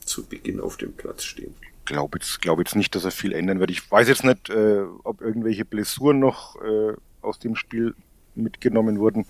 [0.04, 1.56] zu Beginn auf dem Platz stehen?
[1.86, 3.72] Glaube jetzt, glaube jetzt nicht, dass er viel ändern wird.
[3.72, 7.96] Ich weiß jetzt nicht, äh, ob irgendwelche Blessuren noch äh, aus dem Spiel
[8.36, 9.26] mitgenommen wurden.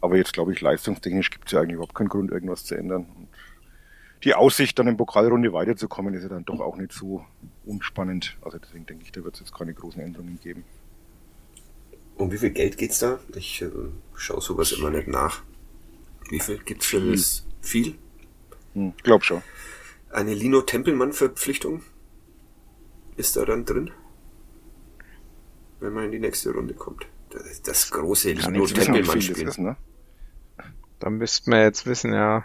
[0.00, 3.06] Aber jetzt glaube ich, leistungstechnisch gibt es ja eigentlich überhaupt keinen Grund, irgendwas zu ändern.
[3.16, 3.28] Und
[4.24, 7.24] die Aussicht, dann in Pokalrunde weiterzukommen, ist ja dann doch auch nicht so
[7.64, 8.36] unspannend.
[8.42, 10.64] Also deswegen denke ich, da wird es jetzt keine großen Änderungen geben.
[12.16, 13.18] Um wie viel Geld geht's da?
[13.34, 13.70] Ich äh,
[14.14, 15.42] schaue sowas immer nicht nach.
[16.30, 17.44] Wie viel gibt's für das?
[17.60, 17.96] Viel?
[18.74, 19.42] Hm, glaub schon.
[20.14, 21.82] Eine Lino Tempelmann-Verpflichtung
[23.16, 23.90] ist da dann drin,
[25.80, 27.06] wenn man in die nächste Runde kommt.
[27.30, 29.50] Das, das große Lino Tempelmann-Spiel.
[29.56, 29.76] Ne?
[31.00, 32.44] Da müssten wir jetzt wissen, ja.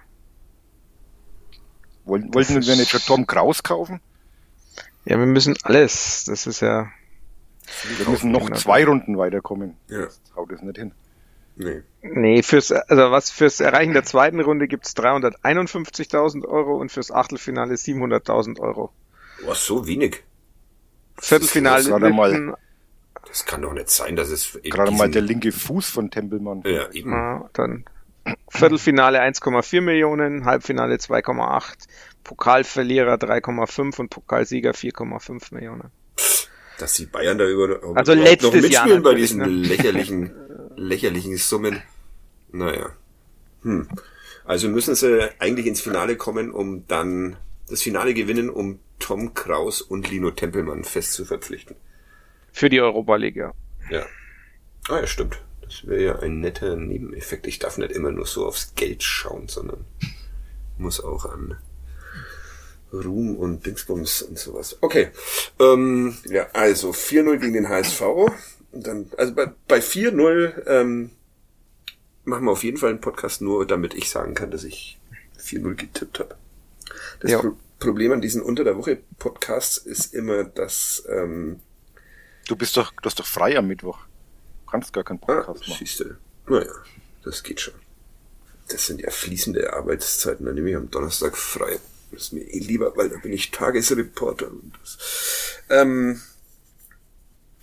[2.05, 4.01] Wollten, wollten wir nicht schon Tom Kraus kaufen?
[5.05, 6.25] Ja, wir müssen alles.
[6.25, 6.89] Das ist ja.
[7.99, 9.77] Wir müssen noch zwei Runden weiterkommen.
[9.89, 10.05] Ja.
[10.05, 10.91] Das haut es nicht hin.
[11.59, 11.81] Nee.
[12.01, 17.75] Nee, fürs, also was fürs Erreichen der zweiten Runde gibt's 351.000 Euro und fürs Achtelfinale
[17.75, 18.93] 700.000 Euro.
[19.45, 20.23] Was, so wenig?
[21.17, 22.55] Viertelfinale gerade mal-
[23.27, 26.63] Das kann doch nicht sein, dass es Gerade mal der linke Fuß von Tempelmann.
[26.65, 27.11] Ja, eben.
[27.11, 27.83] Ja, dann
[28.49, 31.87] Viertelfinale 1,4 Millionen, Halbfinale 2,8,
[32.23, 35.91] Pokalverlierer 3,5 und Pokalsieger 4,5 Millionen.
[36.77, 39.47] Dass die Bayern da über Also überhaupt letztes noch mitspielen Jahr bei diesen ne?
[39.47, 40.31] lächerlichen,
[40.79, 41.81] lächerlichen Summen.
[42.51, 42.91] Naja.
[43.63, 43.87] Hm.
[44.45, 47.37] Also müssen sie eigentlich ins Finale kommen, um dann
[47.69, 51.75] das Finale gewinnen, um Tom Kraus und Lino Tempelmann fest zu verpflichten.
[52.51, 53.53] Für die Europa League, ja.
[53.89, 54.05] Ja.
[54.87, 55.41] Ah ja, stimmt.
[55.61, 57.45] Das wäre ja ein netter Nebeneffekt.
[57.45, 59.85] Ich darf nicht immer nur so aufs Geld schauen, sondern
[60.77, 61.57] muss auch an
[62.91, 64.77] Ruhm und Dingsbums und sowas.
[64.81, 65.09] Okay.
[65.59, 68.01] Ähm, ja, also 4-0 gegen den HSV.
[68.71, 71.11] Und dann, also bei, bei 4-0 ähm,
[72.23, 74.99] machen wir auf jeden Fall einen Podcast nur, damit ich sagen kann, dass ich
[75.41, 76.35] 4-0 getippt habe.
[77.19, 77.39] Das Ja.
[77.39, 81.61] Pro Problem an diesen Unter der Woche Podcasts ist immer, dass ähm,
[82.49, 83.99] Du bist doch, du hast doch frei am Mittwoch.
[84.65, 85.77] Du kannst gar keinen Ah, Podcast machen.
[85.79, 86.17] siehste.
[86.47, 86.73] Naja,
[87.23, 87.75] das geht schon.
[88.67, 91.79] Das sind ja fließende Arbeitszeiten, dann nehme ich am Donnerstag frei.
[92.11, 94.47] Das ist mir eh lieber, weil da bin ich Tagesreporter.
[94.49, 94.97] Und das,
[95.69, 96.17] ähm, äh,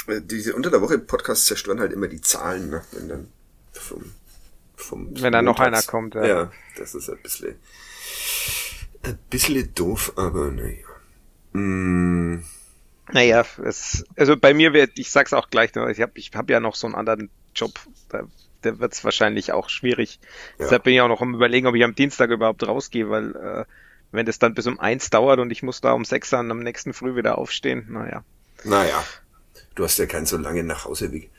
[0.08, 2.82] diese Unter der Woche Podcasts zerstören halt immer die Zahlen, ne?
[2.92, 3.28] Wenn dann
[3.72, 4.12] vom,
[4.76, 6.24] vom Wenn da noch einer kommt, ja.
[6.26, 7.56] Ja, das ist ein bisschen,
[9.02, 10.86] ein bisschen doof, aber naja.
[11.52, 12.42] Mm,
[13.12, 16.50] Naja, es, also bei mir wird, ich sag's auch gleich, nur, ich habe ich hab
[16.50, 17.78] ja noch so einen anderen Job,
[18.08, 18.24] da,
[18.62, 20.18] da wird's wahrscheinlich auch schwierig.
[20.58, 23.64] Deshalb bin ich auch noch am überlegen, ob ich am Dienstag überhaupt rausgehe, weil äh,
[24.10, 26.60] wenn das dann bis um eins dauert und ich muss da um sechs dann am
[26.60, 28.24] nächsten Früh wieder aufstehen, naja.
[28.64, 29.08] naja,
[29.76, 31.30] du hast ja keinen so langen Nachhauseweg.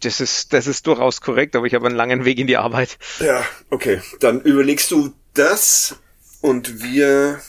[0.00, 2.98] Das ist, das ist durchaus korrekt, aber ich habe einen langen Weg in die Arbeit.
[3.20, 4.00] Ja, okay.
[4.20, 5.96] Dann überlegst du das
[6.40, 7.40] und wir,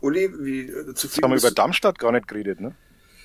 [0.00, 2.74] Uli, wie zufrieden haben wir über Darmstadt gar nicht geredet, ne?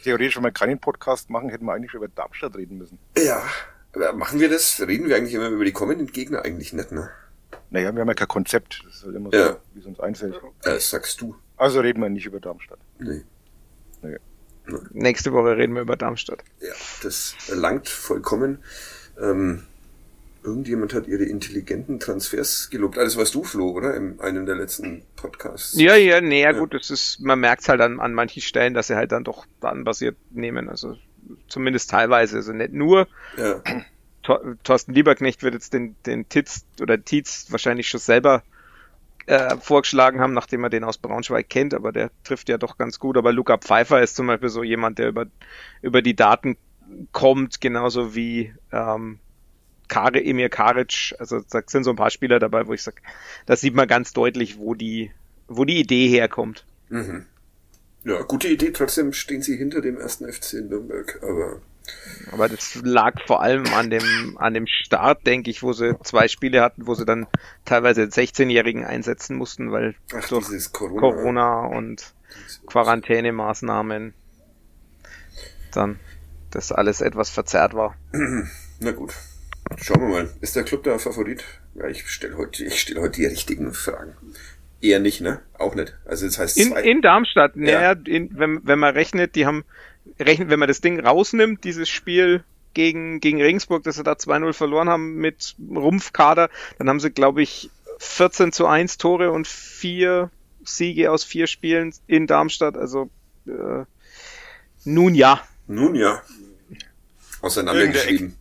[0.04, 3.00] Theoretisch, wenn wir keinen Podcast machen, hätten wir eigentlich schon über Darmstadt reden müssen.
[3.18, 3.42] Ja,
[3.94, 4.80] aber machen wir das?
[4.82, 6.44] Reden wir eigentlich immer über die kommenden Gegner?
[6.44, 7.10] Eigentlich nicht, ne?
[7.72, 8.84] Naja, wir haben ja kein Konzept.
[8.86, 9.58] Das ist halt immer so, Ja.
[9.74, 10.40] wie es uns einfällt.
[10.66, 11.36] Äh, sagst du.
[11.58, 12.80] Also reden wir nicht über Darmstadt.
[13.00, 13.24] Nee.
[14.04, 14.18] Nee.
[14.92, 16.44] Nächste Woche reden wir über Darmstadt.
[16.62, 18.60] Ja, das langt vollkommen.
[19.22, 19.64] Ähm,
[20.44, 22.98] irgendjemand hat ihre intelligenten Transfers gelobt.
[22.98, 23.96] Das warst du, Flo, oder?
[23.96, 25.80] In einem der letzten Podcasts.
[25.80, 28.88] Ja, ja, nee, ja, gut, das ist, man merkt halt an, an manchen Stellen, dass
[28.88, 30.98] sie halt dann doch datenbasiert nehmen, also
[31.48, 33.08] zumindest teilweise, also nicht nur.
[33.38, 33.62] Ja.
[34.64, 38.44] Thorsten Lieberknecht wird jetzt den, den Titz oder Tietz wahrscheinlich schon selber
[39.26, 43.00] äh, vorgeschlagen haben, nachdem er den aus Braunschweig kennt, aber der trifft ja doch ganz
[43.00, 43.18] gut.
[43.18, 45.26] Aber Luca Pfeiffer ist zum Beispiel so jemand, der über,
[45.82, 46.58] über die Daten
[47.12, 49.20] kommt, genauso wie ähm,
[49.88, 51.16] Kare, Emir Karic.
[51.20, 52.98] Also da sind so ein paar Spieler dabei, wo ich sage,
[53.46, 55.12] da sieht man ganz deutlich, wo die,
[55.48, 56.66] wo die Idee herkommt.
[56.90, 57.26] Mhm.
[58.04, 58.72] Ja, gute Idee.
[58.72, 61.20] Trotzdem stehen sie hinter dem ersten FC in Nürnberg.
[61.24, 61.62] Aber
[62.32, 66.28] Aber das lag vor allem an dem, an dem Start, denke ich, wo sie zwei
[66.28, 67.28] Spiele hatten, wo sie dann
[67.66, 71.00] teilweise den 16-Jährigen einsetzen mussten, weil ach, durch Corona.
[71.02, 72.14] Corona und
[72.68, 74.14] Quarantänemaßnahmen
[75.74, 76.00] dann
[76.52, 77.96] das alles etwas verzerrt war.
[78.80, 79.14] Na gut.
[79.82, 80.30] Schauen wir mal.
[80.42, 81.44] Ist der Club der Favorit?
[81.74, 84.16] Ja, ich stelle heute, ich stelle heute die richtigen Fragen.
[84.82, 85.42] Eher nicht, ne?
[85.58, 85.96] Auch nicht.
[86.06, 86.82] Also das heißt In, zwei.
[86.84, 87.94] in Darmstadt, Ja.
[87.94, 89.64] naja, in, wenn, wenn man rechnet, die haben,
[90.20, 92.44] rechnet, wenn man das Ding rausnimmt, dieses Spiel
[92.74, 97.42] gegen, gegen Regensburg, dass sie da 2-0 verloren haben mit Rumpfkader, dann haben sie, glaube
[97.42, 100.32] ich, 14 zu 1 Tore und vier
[100.64, 102.78] Siege aus vier Spielen in Darmstadt.
[102.78, 103.10] Also
[103.48, 103.86] äh,
[104.86, 105.42] nun ja.
[105.68, 106.22] Nun ja.
[107.42, 108.38] Auseinandergeschrieben.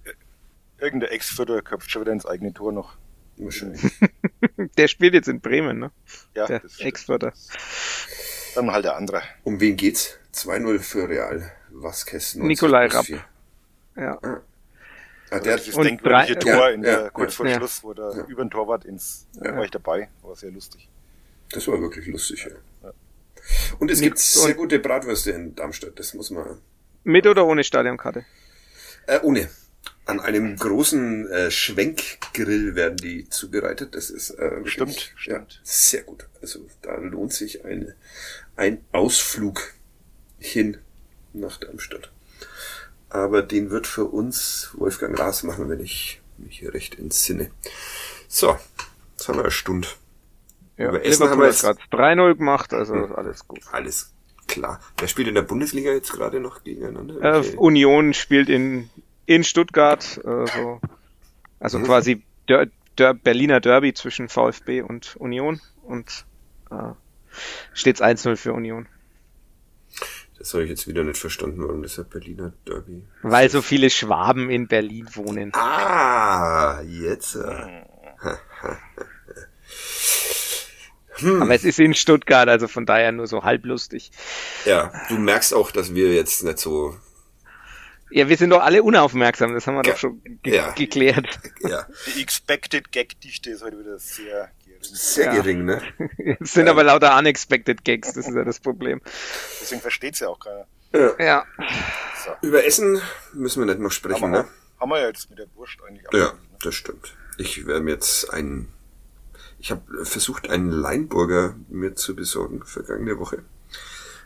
[0.79, 2.97] Irgendein Ex-Vierter köpft schon wieder ins eigene Tor noch.
[3.37, 3.83] Wahrscheinlich.
[4.77, 5.91] Der spielt jetzt in Bremen, ne?
[6.35, 6.63] Ja, Der.
[6.79, 7.33] Ex-Vierter.
[8.55, 9.23] Dann halt der andere.
[9.45, 10.19] Um wen geht's?
[10.35, 11.51] 2-0 für Real.
[11.71, 12.35] Vasquez.
[12.35, 13.07] 90 Nikolai Rapp.
[13.97, 14.19] Ja.
[15.31, 17.37] Ah, der, dieses und denkwürdige drei- Tor ja, in der, ja, kurz ja.
[17.39, 17.57] vor Ja.
[17.57, 18.25] Schluss, wo der Ja.
[18.27, 20.89] über den Torwart ins, da war ich dabei, war sehr lustig.
[21.51, 22.47] das war wirklich lustig,
[22.83, 22.91] ja.
[23.79, 25.99] Und es Nik- gibt sehr gute Bratwürste in Darmstadt.
[25.99, 26.59] Das muss man
[27.05, 28.25] Mit oder ohne Stadionkarte?
[29.07, 29.49] Äh, ohne.
[30.05, 33.95] An einem großen äh, Schwenkgrill werden die zubereitet.
[33.95, 35.61] Das ist äh, wirklich, Stimmt, Ja, stimmt.
[35.65, 36.29] sehr gut.
[36.41, 37.95] Also da lohnt sich eine,
[38.57, 39.75] ein Ausflug
[40.43, 40.77] hin
[41.33, 42.11] nach Darmstadt.
[43.09, 47.51] Aber den wird für uns Wolfgang Raas machen, wenn ich mich hier recht entsinne.
[48.29, 48.57] So,
[49.17, 49.89] jetzt haben wir eine Stunde.
[50.79, 53.13] Ja, Über Essen haben wir jetzt- gerade 3-0 gemacht, also Hm.
[53.15, 53.61] alles gut.
[53.71, 54.13] Alles
[54.49, 54.81] klar.
[54.99, 57.17] Wer spielt in der Bundesliga jetzt gerade noch gegeneinander?
[57.21, 58.89] Äh, Welche- Union spielt in,
[59.27, 60.81] in Stuttgart, äh, so,
[61.61, 61.85] also Mhm.
[61.85, 62.67] quasi Der,
[62.99, 66.27] Der Berliner Derby zwischen VfB und Union und
[66.73, 66.93] äh,
[67.73, 68.87] steht's 1-0 für Union.
[70.43, 73.05] Das habe ich jetzt wieder nicht verstanden, warum das ein Berliner Derby.
[73.23, 75.53] Weil so viele Schwaben in Berlin wohnen.
[75.55, 77.39] Ah, jetzt.
[81.17, 81.43] Hm.
[81.43, 84.11] Aber es ist in Stuttgart, also von daher nur so halblustig.
[84.65, 86.97] Ja, du merkst auch, dass wir jetzt nicht so.
[88.11, 89.93] Ja, wir sind doch alle unaufmerksam, das haben wir ja.
[89.93, 90.73] doch schon ge ja.
[90.73, 91.39] geklärt.
[91.61, 91.87] Ja.
[92.07, 94.51] Die Expected Gag-Dichte ist heute wieder sehr.
[94.85, 95.35] Sehr ja.
[95.35, 95.83] gering, ne?
[96.41, 99.01] es sind aber lauter Unexpected Gags, das ist ja das Problem.
[99.61, 100.67] Deswegen versteht's ja auch keiner.
[100.93, 101.25] Ja.
[101.25, 101.45] ja.
[102.25, 102.47] So.
[102.47, 103.01] Über Essen
[103.33, 104.49] müssen wir nicht noch sprechen, haben wir, ne?
[104.79, 106.07] Haben wir ja jetzt mit der Wurst eigentlich.
[106.13, 106.33] Ja, ne?
[106.63, 107.15] das stimmt.
[107.39, 108.73] Ich werde mir jetzt einen
[109.63, 113.45] ich habe versucht, einen Leinburger mir zu besorgen, vergangene Woche.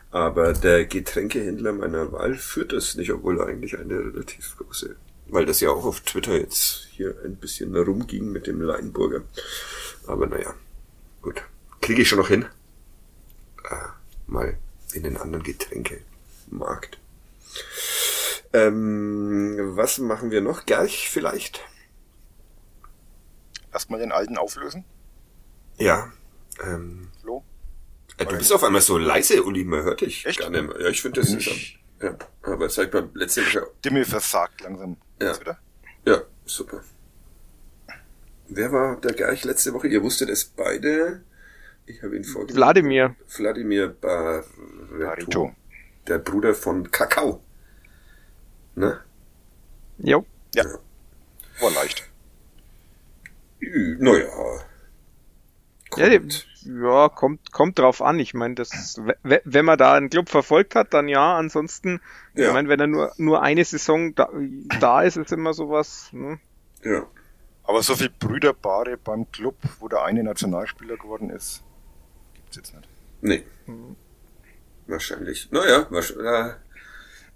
[0.09, 4.95] Aber der Getränkehändler meiner Wahl führt das nicht, obwohl er eigentlich eine relativ große,
[5.29, 9.23] weil das ja auch auf Twitter jetzt hier ein bisschen rumging mit dem Leinburger.
[10.05, 10.53] Aber naja,
[11.21, 11.41] gut.
[11.81, 12.45] Kriege ich schon noch hin.
[13.69, 13.75] Äh,
[14.27, 14.57] mal
[14.93, 16.97] in den anderen Getränkemarkt.
[18.53, 20.65] Ähm, was machen wir noch?
[20.65, 21.61] Gerch vielleicht?
[23.73, 24.85] Erstmal den alten auflösen.
[25.77, 26.11] Ja.
[26.63, 27.43] Ähm, Flo?
[28.17, 30.39] Äh, du bist auf einmal so leise, Uli, man hört dich Echt?
[30.39, 30.81] gar nicht mehr.
[30.81, 31.49] Ja, ich finde das ist,
[32.01, 33.67] ja, aber seit beim letzten Mal.
[33.79, 34.97] Stimme versagt langsam.
[35.21, 35.39] Ja.
[35.39, 35.57] Wieder?
[36.05, 36.81] Ja, super.
[38.49, 39.87] Wer war der gleich letzte Woche?
[39.87, 41.21] Ihr wusstet es beide.
[41.85, 42.57] Ich habe ihn vorgelesen.
[42.57, 43.15] Wladimir.
[43.37, 45.53] Wladimir Barreto.
[46.07, 47.41] Der Bruder von Kakao.
[48.75, 48.99] Ne?
[49.97, 50.25] Jo.
[50.53, 50.63] Ja.
[50.63, 50.79] ja.
[51.59, 52.07] War leicht.
[53.59, 54.27] Naja.
[55.97, 56.07] Ja,
[56.67, 58.19] ja, kommt, kommt drauf an.
[58.19, 61.37] Ich meine, das, wenn man da einen Club verfolgt hat, dann ja.
[61.37, 62.01] Ansonsten,
[62.35, 62.47] ja.
[62.47, 64.29] ich meine, wenn er nur, nur eine Saison da,
[64.79, 66.09] da ist, ist immer sowas.
[66.11, 66.39] Ne?
[66.83, 67.05] Ja.
[67.63, 71.63] Aber so viel Brüderpaare beim Club, wo der eine Nationalspieler geworden ist,
[72.33, 72.87] gibt's jetzt nicht.
[73.21, 73.43] Nee.
[73.65, 73.95] Mhm.
[74.87, 75.49] Wahrscheinlich.
[75.51, 76.55] Naja, wahrscheinlich.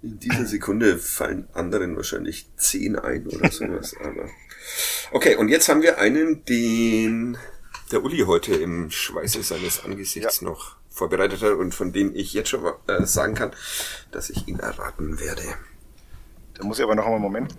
[0.03, 3.95] In dieser Sekunde fallen anderen wahrscheinlich zehn ein oder sowas.
[4.03, 4.29] Aber
[5.11, 7.37] okay, und jetzt haben wir einen, den
[7.91, 10.47] der Uli heute im Schweiße seines Angesichts ja.
[10.47, 13.51] noch vorbereitet hat und von dem ich jetzt schon äh, sagen kann,
[14.11, 15.43] dass ich ihn erraten werde.
[16.53, 17.55] Da muss ich aber noch einen Moment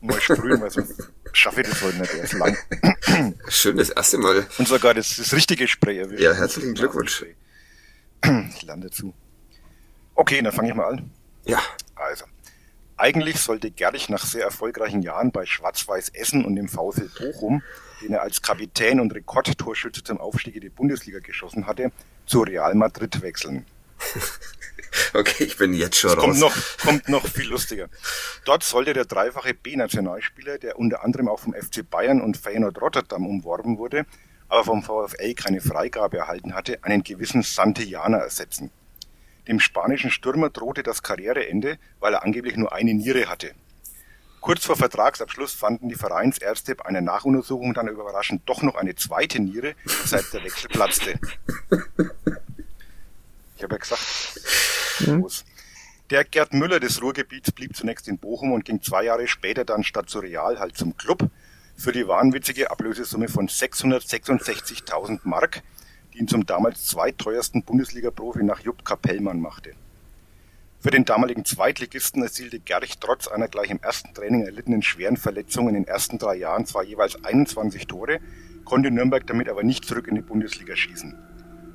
[0.00, 2.56] mal sprühen, weil sonst schaffe ich das heute nicht erst lang.
[3.48, 4.46] Schön, das erste Mal.
[4.58, 6.22] Und sogar das, das richtige Spray erwischt.
[6.22, 7.24] Ja, herzlichen Glückwunsch.
[8.54, 9.14] Ich lande zu.
[10.14, 11.10] Okay, dann fange ich mal an.
[11.44, 11.60] Ja.
[11.94, 12.24] Also.
[12.98, 17.62] Eigentlich sollte Gerlich nach sehr erfolgreichen Jahren bei Schwarz-Weiß Essen und dem VfL Bochum
[18.02, 21.92] den er als Kapitän und Rekordtorschütze zum Aufstieg in die Bundesliga geschossen hatte,
[22.26, 23.66] zu Real Madrid wechseln.
[25.12, 26.24] Okay, ich bin jetzt schon das raus.
[26.24, 27.88] Kommt noch, kommt noch viel lustiger.
[28.44, 33.26] Dort sollte der dreifache B-Nationalspieler, der unter anderem auch vom FC Bayern und Feyenoord Rotterdam
[33.26, 34.06] umworben wurde,
[34.48, 38.70] aber vom VfL keine Freigabe erhalten hatte, einen gewissen Santillana ersetzen.
[39.48, 43.52] Dem spanischen Stürmer drohte das Karriereende, weil er angeblich nur eine Niere hatte.
[44.46, 49.42] Kurz vor Vertragsabschluss fanden die Vereinsärzte bei einer Nachuntersuchung dann überraschend doch noch eine zweite
[49.42, 51.18] Niere, weshalb der Wechsel platzte.
[53.56, 54.02] Ich habe ja gesagt,
[55.00, 55.26] mhm.
[56.10, 59.82] Der Gerd Müller des Ruhrgebiets blieb zunächst in Bochum und ging zwei Jahre später dann
[59.82, 61.28] statt zu Real halt zum Club
[61.76, 65.62] für die wahnwitzige Ablösesumme von 666.000 Mark,
[66.14, 69.72] die ihn zum damals zweiteuersten Bundesliga-Profi nach Jupp Kapellmann machte.
[70.86, 75.66] Für den damaligen Zweitligisten erzielte Gerch trotz einer gleich im ersten Training erlittenen schweren Verletzung
[75.66, 78.20] in den ersten drei Jahren zwar jeweils 21 Tore,
[78.64, 81.18] konnte Nürnberg damit aber nicht zurück in die Bundesliga schießen.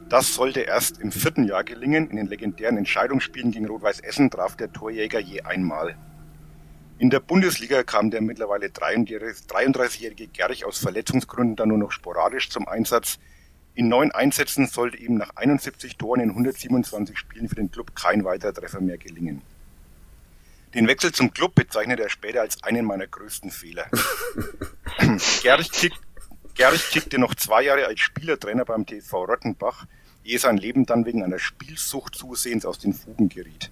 [0.08, 2.10] Das sollte erst im vierten Jahr gelingen.
[2.10, 5.98] In den legendären Entscheidungsspielen gegen Rot-Weiß Essen traf der Torjäger je einmal.
[6.98, 12.66] In der Bundesliga kam der mittlerweile 33-jährige Gerch aus Verletzungsgründen dann nur noch sporadisch zum
[12.66, 13.20] Einsatz.
[13.74, 18.26] In neun Einsätzen sollte ihm nach 71 Toren in 127 Spielen für den Club kein
[18.26, 19.42] weiterer Treffer mehr gelingen.
[20.74, 23.88] Den Wechsel zum Club bezeichnet er später als einen meiner größten Fehler.
[25.44, 25.94] Gerich, kick,
[26.56, 29.86] Gerich kickte noch zwei Jahre als Spielertrainer beim TV Rottenbach,
[30.24, 33.72] ehe sein Leben dann wegen einer Spielsucht zusehends aus den Fugen geriet.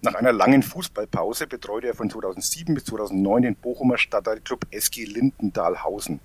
[0.00, 6.18] Nach einer langen Fußballpause betreute er von 2007 bis 2009 den Bochumer Stadtteilclub SG Lindendahlhausen.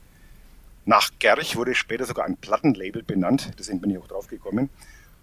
[0.88, 4.70] Nach Gerch wurde später sogar ein Plattenlabel benannt, deswegen bin ich auch drauf gekommen.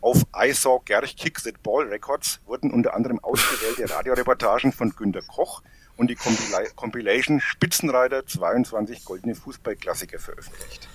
[0.02, 5.22] Auf I Saw Gerch Kicks That Ball Records wurden unter anderem ausgewählte Radioreportagen von Günter
[5.22, 5.62] Koch
[5.96, 10.86] und die Compila Compilation Spitzenreiter 22 goldene Fußballklassiker veröffentlicht.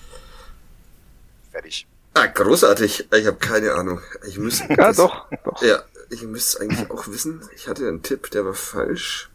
[1.50, 1.88] Fertig.
[2.14, 3.08] Ah, großartig.
[3.12, 4.00] Ich habe keine Ahnung.
[4.28, 5.60] Ich müsste ja, das, doch, doch.
[5.62, 7.42] Ja, ich müsste es eigentlich auch wissen.
[7.56, 9.30] Ich hatte einen Tipp, der war falsch.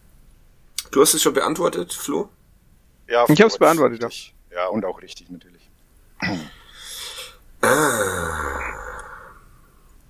[0.92, 2.30] Du hast es schon beantwortet, Flo?
[3.10, 4.02] Ja, ich habe es beantwortet.
[4.02, 4.10] Ja.
[4.56, 5.70] Ja, und auch richtig natürlich.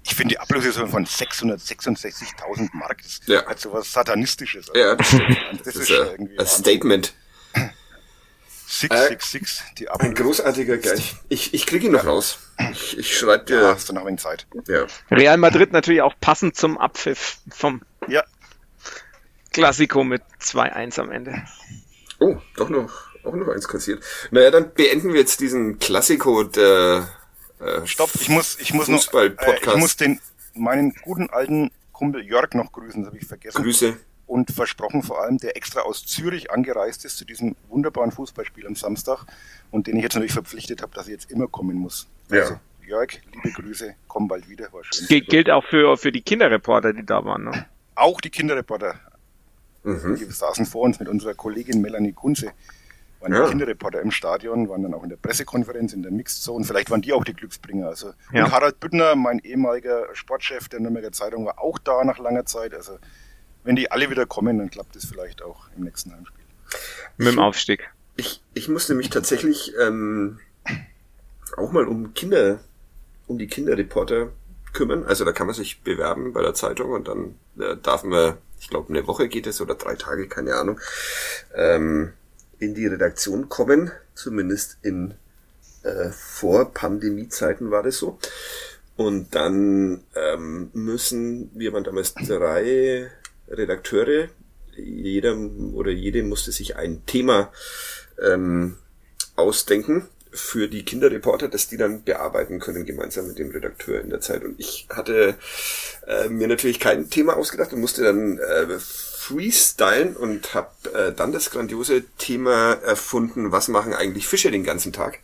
[0.03, 3.43] Ich finde die Ablösesumme von 666.000 Mark, das ja.
[3.47, 4.69] hat so was Satanistisches.
[4.69, 5.11] Also ja, das,
[5.51, 7.13] das, das ist, ist irgendwie ein Statement.
[8.67, 10.09] 666, äh, die Ablöse.
[10.09, 11.15] Ein großartiger Geist.
[11.29, 12.39] Ich, ich kriege ihn noch raus.
[12.71, 13.61] Ich, ich schreibe dir.
[13.61, 14.45] Ja, hast du noch ein Zeit.
[14.67, 14.85] Ja.
[15.09, 18.23] Real Madrid natürlich auch passend zum Abpfiff vom ja.
[19.53, 21.43] Klassiko mit 2-1 am Ende.
[22.19, 22.91] Oh, doch noch,
[23.25, 24.03] auch noch eins kassiert.
[24.31, 27.07] Naja, dann beenden wir jetzt diesen Klassiko der
[27.59, 30.19] äh, Stopp, ich muss, ich muss noch, äh, ich muss den,
[30.53, 33.63] meinen guten alten Kumpel Jörg noch grüßen, das habe ich vergessen.
[33.63, 33.97] Grüße.
[34.27, 38.75] Und versprochen vor allem, der extra aus Zürich angereist ist zu diesem wunderbaren Fußballspiel am
[38.75, 39.25] Samstag
[39.71, 42.07] und den ich jetzt natürlich verpflichtet habe, dass er jetzt immer kommen muss.
[42.29, 42.41] Ja.
[42.41, 45.07] Also, Jörg, liebe Grüße, komm bald wieder, war schön.
[45.07, 47.65] Gilt, gilt auch für, für die Kinderreporter, die da waren, ne?
[47.95, 48.99] Auch die Kinderreporter.
[49.83, 50.17] Mhm.
[50.17, 52.51] Die saßen vor uns mit unserer Kollegin Melanie Kunze
[53.19, 53.47] waren ja.
[53.47, 56.65] Kinderreporter im Stadion, waren dann auch in der Pressekonferenz in der Mixed Zone.
[56.65, 57.87] Vielleicht waren die auch die Glücksbringer.
[57.87, 58.45] Also ja.
[58.45, 62.73] und Harald Büttner, mein ehemaliger Sportchef der Nürnberger Zeitung, war auch da nach langer Zeit.
[62.73, 62.97] Also
[63.63, 66.43] wenn die alle wieder kommen, dann klappt es vielleicht auch im nächsten Heimspiel.
[67.17, 67.89] Mit dem Aufstieg.
[68.15, 70.39] Ich, ich musste mich tatsächlich ähm,
[71.57, 72.59] auch mal um Kinder,
[73.27, 74.29] um die Kinderreporter
[74.73, 75.05] kümmern.
[75.05, 78.69] Also da kann man sich bewerben bei der Zeitung und dann äh, darf man, ich
[78.69, 80.79] glaube, eine Woche geht es oder drei Tage, keine Ahnung.
[81.55, 82.13] Ähm,
[82.59, 85.15] in die Redaktion kommen, zumindest in
[85.83, 88.17] äh, vor Pandemiezeiten war das so.
[88.95, 93.11] Und dann ähm, müssen, wir waren damals drei
[93.47, 94.29] Redakteure,
[94.77, 95.37] jeder
[95.73, 97.51] oder jede musste sich ein Thema
[98.21, 98.77] ähm,
[99.35, 104.21] ausdenken für die Kinderreporter, dass die dann bearbeiten können, gemeinsam mit dem Redakteur in der
[104.21, 104.43] Zeit.
[104.43, 105.35] Und ich hatte
[106.07, 108.67] äh, mir natürlich kein Thema ausgedacht und musste dann äh,
[109.27, 114.93] freestylen und habe äh, dann das grandiose Thema erfunden, was machen eigentlich Fische den ganzen
[114.93, 115.19] Tag.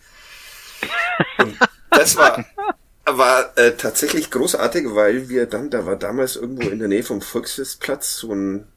[1.37, 1.57] Und
[1.91, 2.43] das war
[3.05, 7.21] war äh, tatsächlich großartig, weil wir dann, da war damals irgendwo in der Nähe vom
[7.21, 8.67] Volksfestplatz so ein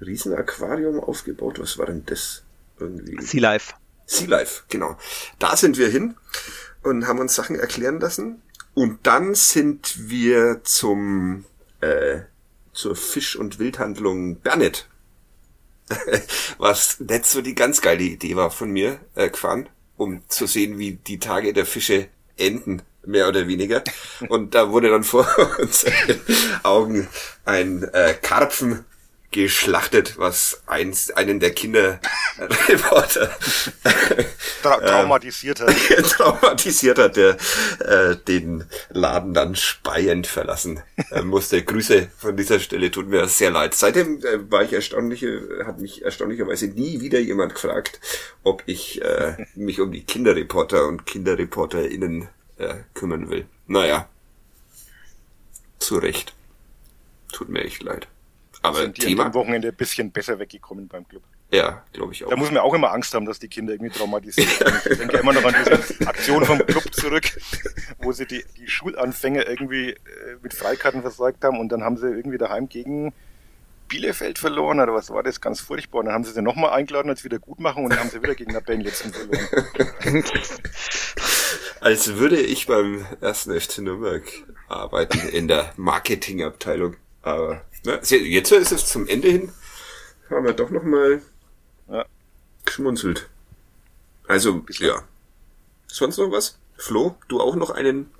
[0.00, 1.58] Riesenaquarium aufgebaut.
[1.60, 2.42] Was war denn das
[2.78, 3.20] irgendwie?
[3.22, 3.74] Sea Life.
[4.06, 4.96] Sea Life, genau.
[5.38, 6.16] Da sind wir hin
[6.82, 8.42] und haben uns Sachen erklären lassen.
[8.74, 11.44] Und dann sind wir zum
[11.80, 12.20] äh,
[12.76, 14.88] zur Fisch- und Wildhandlung Bernett.
[16.58, 20.78] Was nicht so die ganz geile Idee war von mir, äh, gefahren, um zu sehen,
[20.78, 23.82] wie die Tage der Fische enden, mehr oder weniger.
[24.28, 26.20] Und da wurde dann vor unseren
[26.62, 27.08] Augen
[27.44, 28.84] ein äh, Karpfen
[29.36, 33.36] geschlachtet, was eins, einen der Kinderreporter
[34.62, 35.76] Tra ähm, traumatisiert hat.
[36.10, 37.36] traumatisiert hat, der
[37.80, 40.80] äh, den Laden dann speiend verlassen
[41.10, 41.62] äh, musste.
[41.62, 43.74] Grüße von dieser Stelle, tut mir sehr leid.
[43.74, 48.00] Seitdem äh, war ich erstaunliche, hat mich erstaunlicherweise nie wieder jemand gefragt,
[48.42, 53.44] ob ich äh, mich um die Kinderreporter und KinderreporterInnen äh, kümmern will.
[53.66, 54.08] Naja.
[55.78, 56.32] Zu Recht.
[57.34, 58.08] Tut mir echt leid.
[58.68, 61.22] Aber sind die Thema, am Wochenende ein bisschen besser weggekommen beim Club.
[61.50, 62.30] Ja, glaube ich auch.
[62.30, 64.80] Da muss man auch immer Angst haben, dass die Kinder irgendwie traumatisiert werden.
[64.90, 67.24] Ich denke immer noch an diese Aktion vom Club zurück,
[67.98, 69.96] wo sie die, die Schulanfänger irgendwie äh,
[70.42, 73.12] mit Freikarten versorgt haben und dann haben sie irgendwie daheim gegen
[73.88, 75.40] Bielefeld verloren oder was war das?
[75.40, 76.00] Ganz furchtbar.
[76.00, 78.22] Und dann haben sie sie nochmal eingeladen als wieder gut machen und dann haben sie
[78.22, 80.24] wieder gegen Tabellenletzten verloren.
[81.80, 84.24] Als würde ich beim ersten FC Nürnberg
[84.68, 86.96] arbeiten in der Marketingabteilung.
[87.22, 89.52] Aber na, jetzt ist es zum Ende hin,
[90.28, 91.22] haben wir doch nochmal
[91.88, 92.04] ja.
[92.64, 93.28] geschmunzelt.
[94.26, 95.02] Also, ja.
[95.86, 96.58] Sonst noch was?
[96.76, 98.10] Flo, du auch noch einen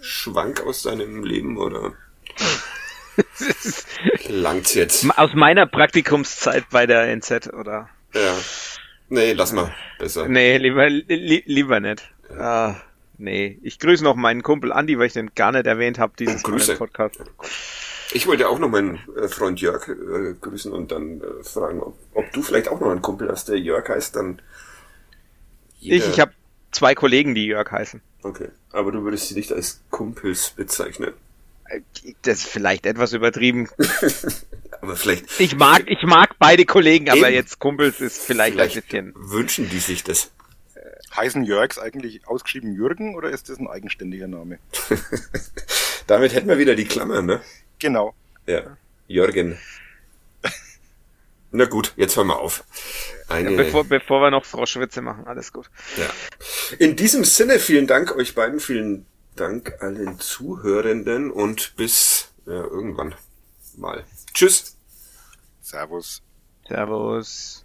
[0.00, 1.92] Schwank aus deinem Leben, oder?
[4.28, 5.06] Langt's jetzt.
[5.18, 7.88] Aus meiner Praktikumszeit bei der NZ, oder?
[8.14, 8.34] Ja.
[9.10, 9.72] Nee, lass mal.
[9.98, 10.28] Besser.
[10.28, 12.10] Nee, lieber, li lieber nicht.
[12.30, 12.38] Ja.
[12.40, 12.82] Ah,
[13.18, 13.58] nee.
[13.62, 16.76] Ich grüße noch meinen Kumpel Andi, weil ich den gar nicht erwähnt habe, dieses Grüße.
[16.76, 17.20] Podcast.
[18.12, 21.96] Ich wollte auch noch meinen äh, Freund Jörg äh, grüßen und dann äh, fragen, ob,
[22.14, 24.40] ob, du vielleicht auch noch einen Kumpel hast, der Jörg heißt, dann.
[25.78, 25.96] Jeder...
[25.96, 26.32] Ich, ich habe
[26.70, 28.00] zwei Kollegen, die Jörg heißen.
[28.22, 31.12] Okay, aber du würdest sie nicht als Kumpels bezeichnen.
[31.68, 31.80] Äh,
[32.22, 33.68] das ist vielleicht etwas übertrieben.
[34.80, 35.40] aber vielleicht.
[35.40, 39.12] Ich mag, ich mag beide Kollegen, aber jetzt Kumpels ist vielleicht, vielleicht ein bisschen.
[39.16, 40.30] Wünschen die sich das?
[41.16, 44.58] Heißen Jörgs eigentlich ausgeschrieben Jürgen oder ist das ein eigenständiger Name?
[46.08, 47.40] Damit hätten wir wieder die Klammer, ne?
[47.78, 48.14] Genau.
[48.46, 48.76] Ja.
[49.06, 49.58] Jürgen.
[51.50, 52.64] Na gut, jetzt hören wir auf.
[53.28, 53.52] Eine...
[53.52, 55.70] Ja, bevor, bevor wir noch Froschwitze machen, alles gut.
[55.96, 56.10] Ja.
[56.80, 59.06] In diesem Sinne, vielen Dank euch beiden, vielen
[59.36, 63.14] Dank allen Zuhörenden und bis ja, irgendwann
[63.76, 64.04] mal.
[64.32, 64.76] Tschüss.
[65.62, 66.22] Servus.
[66.66, 67.64] Servus.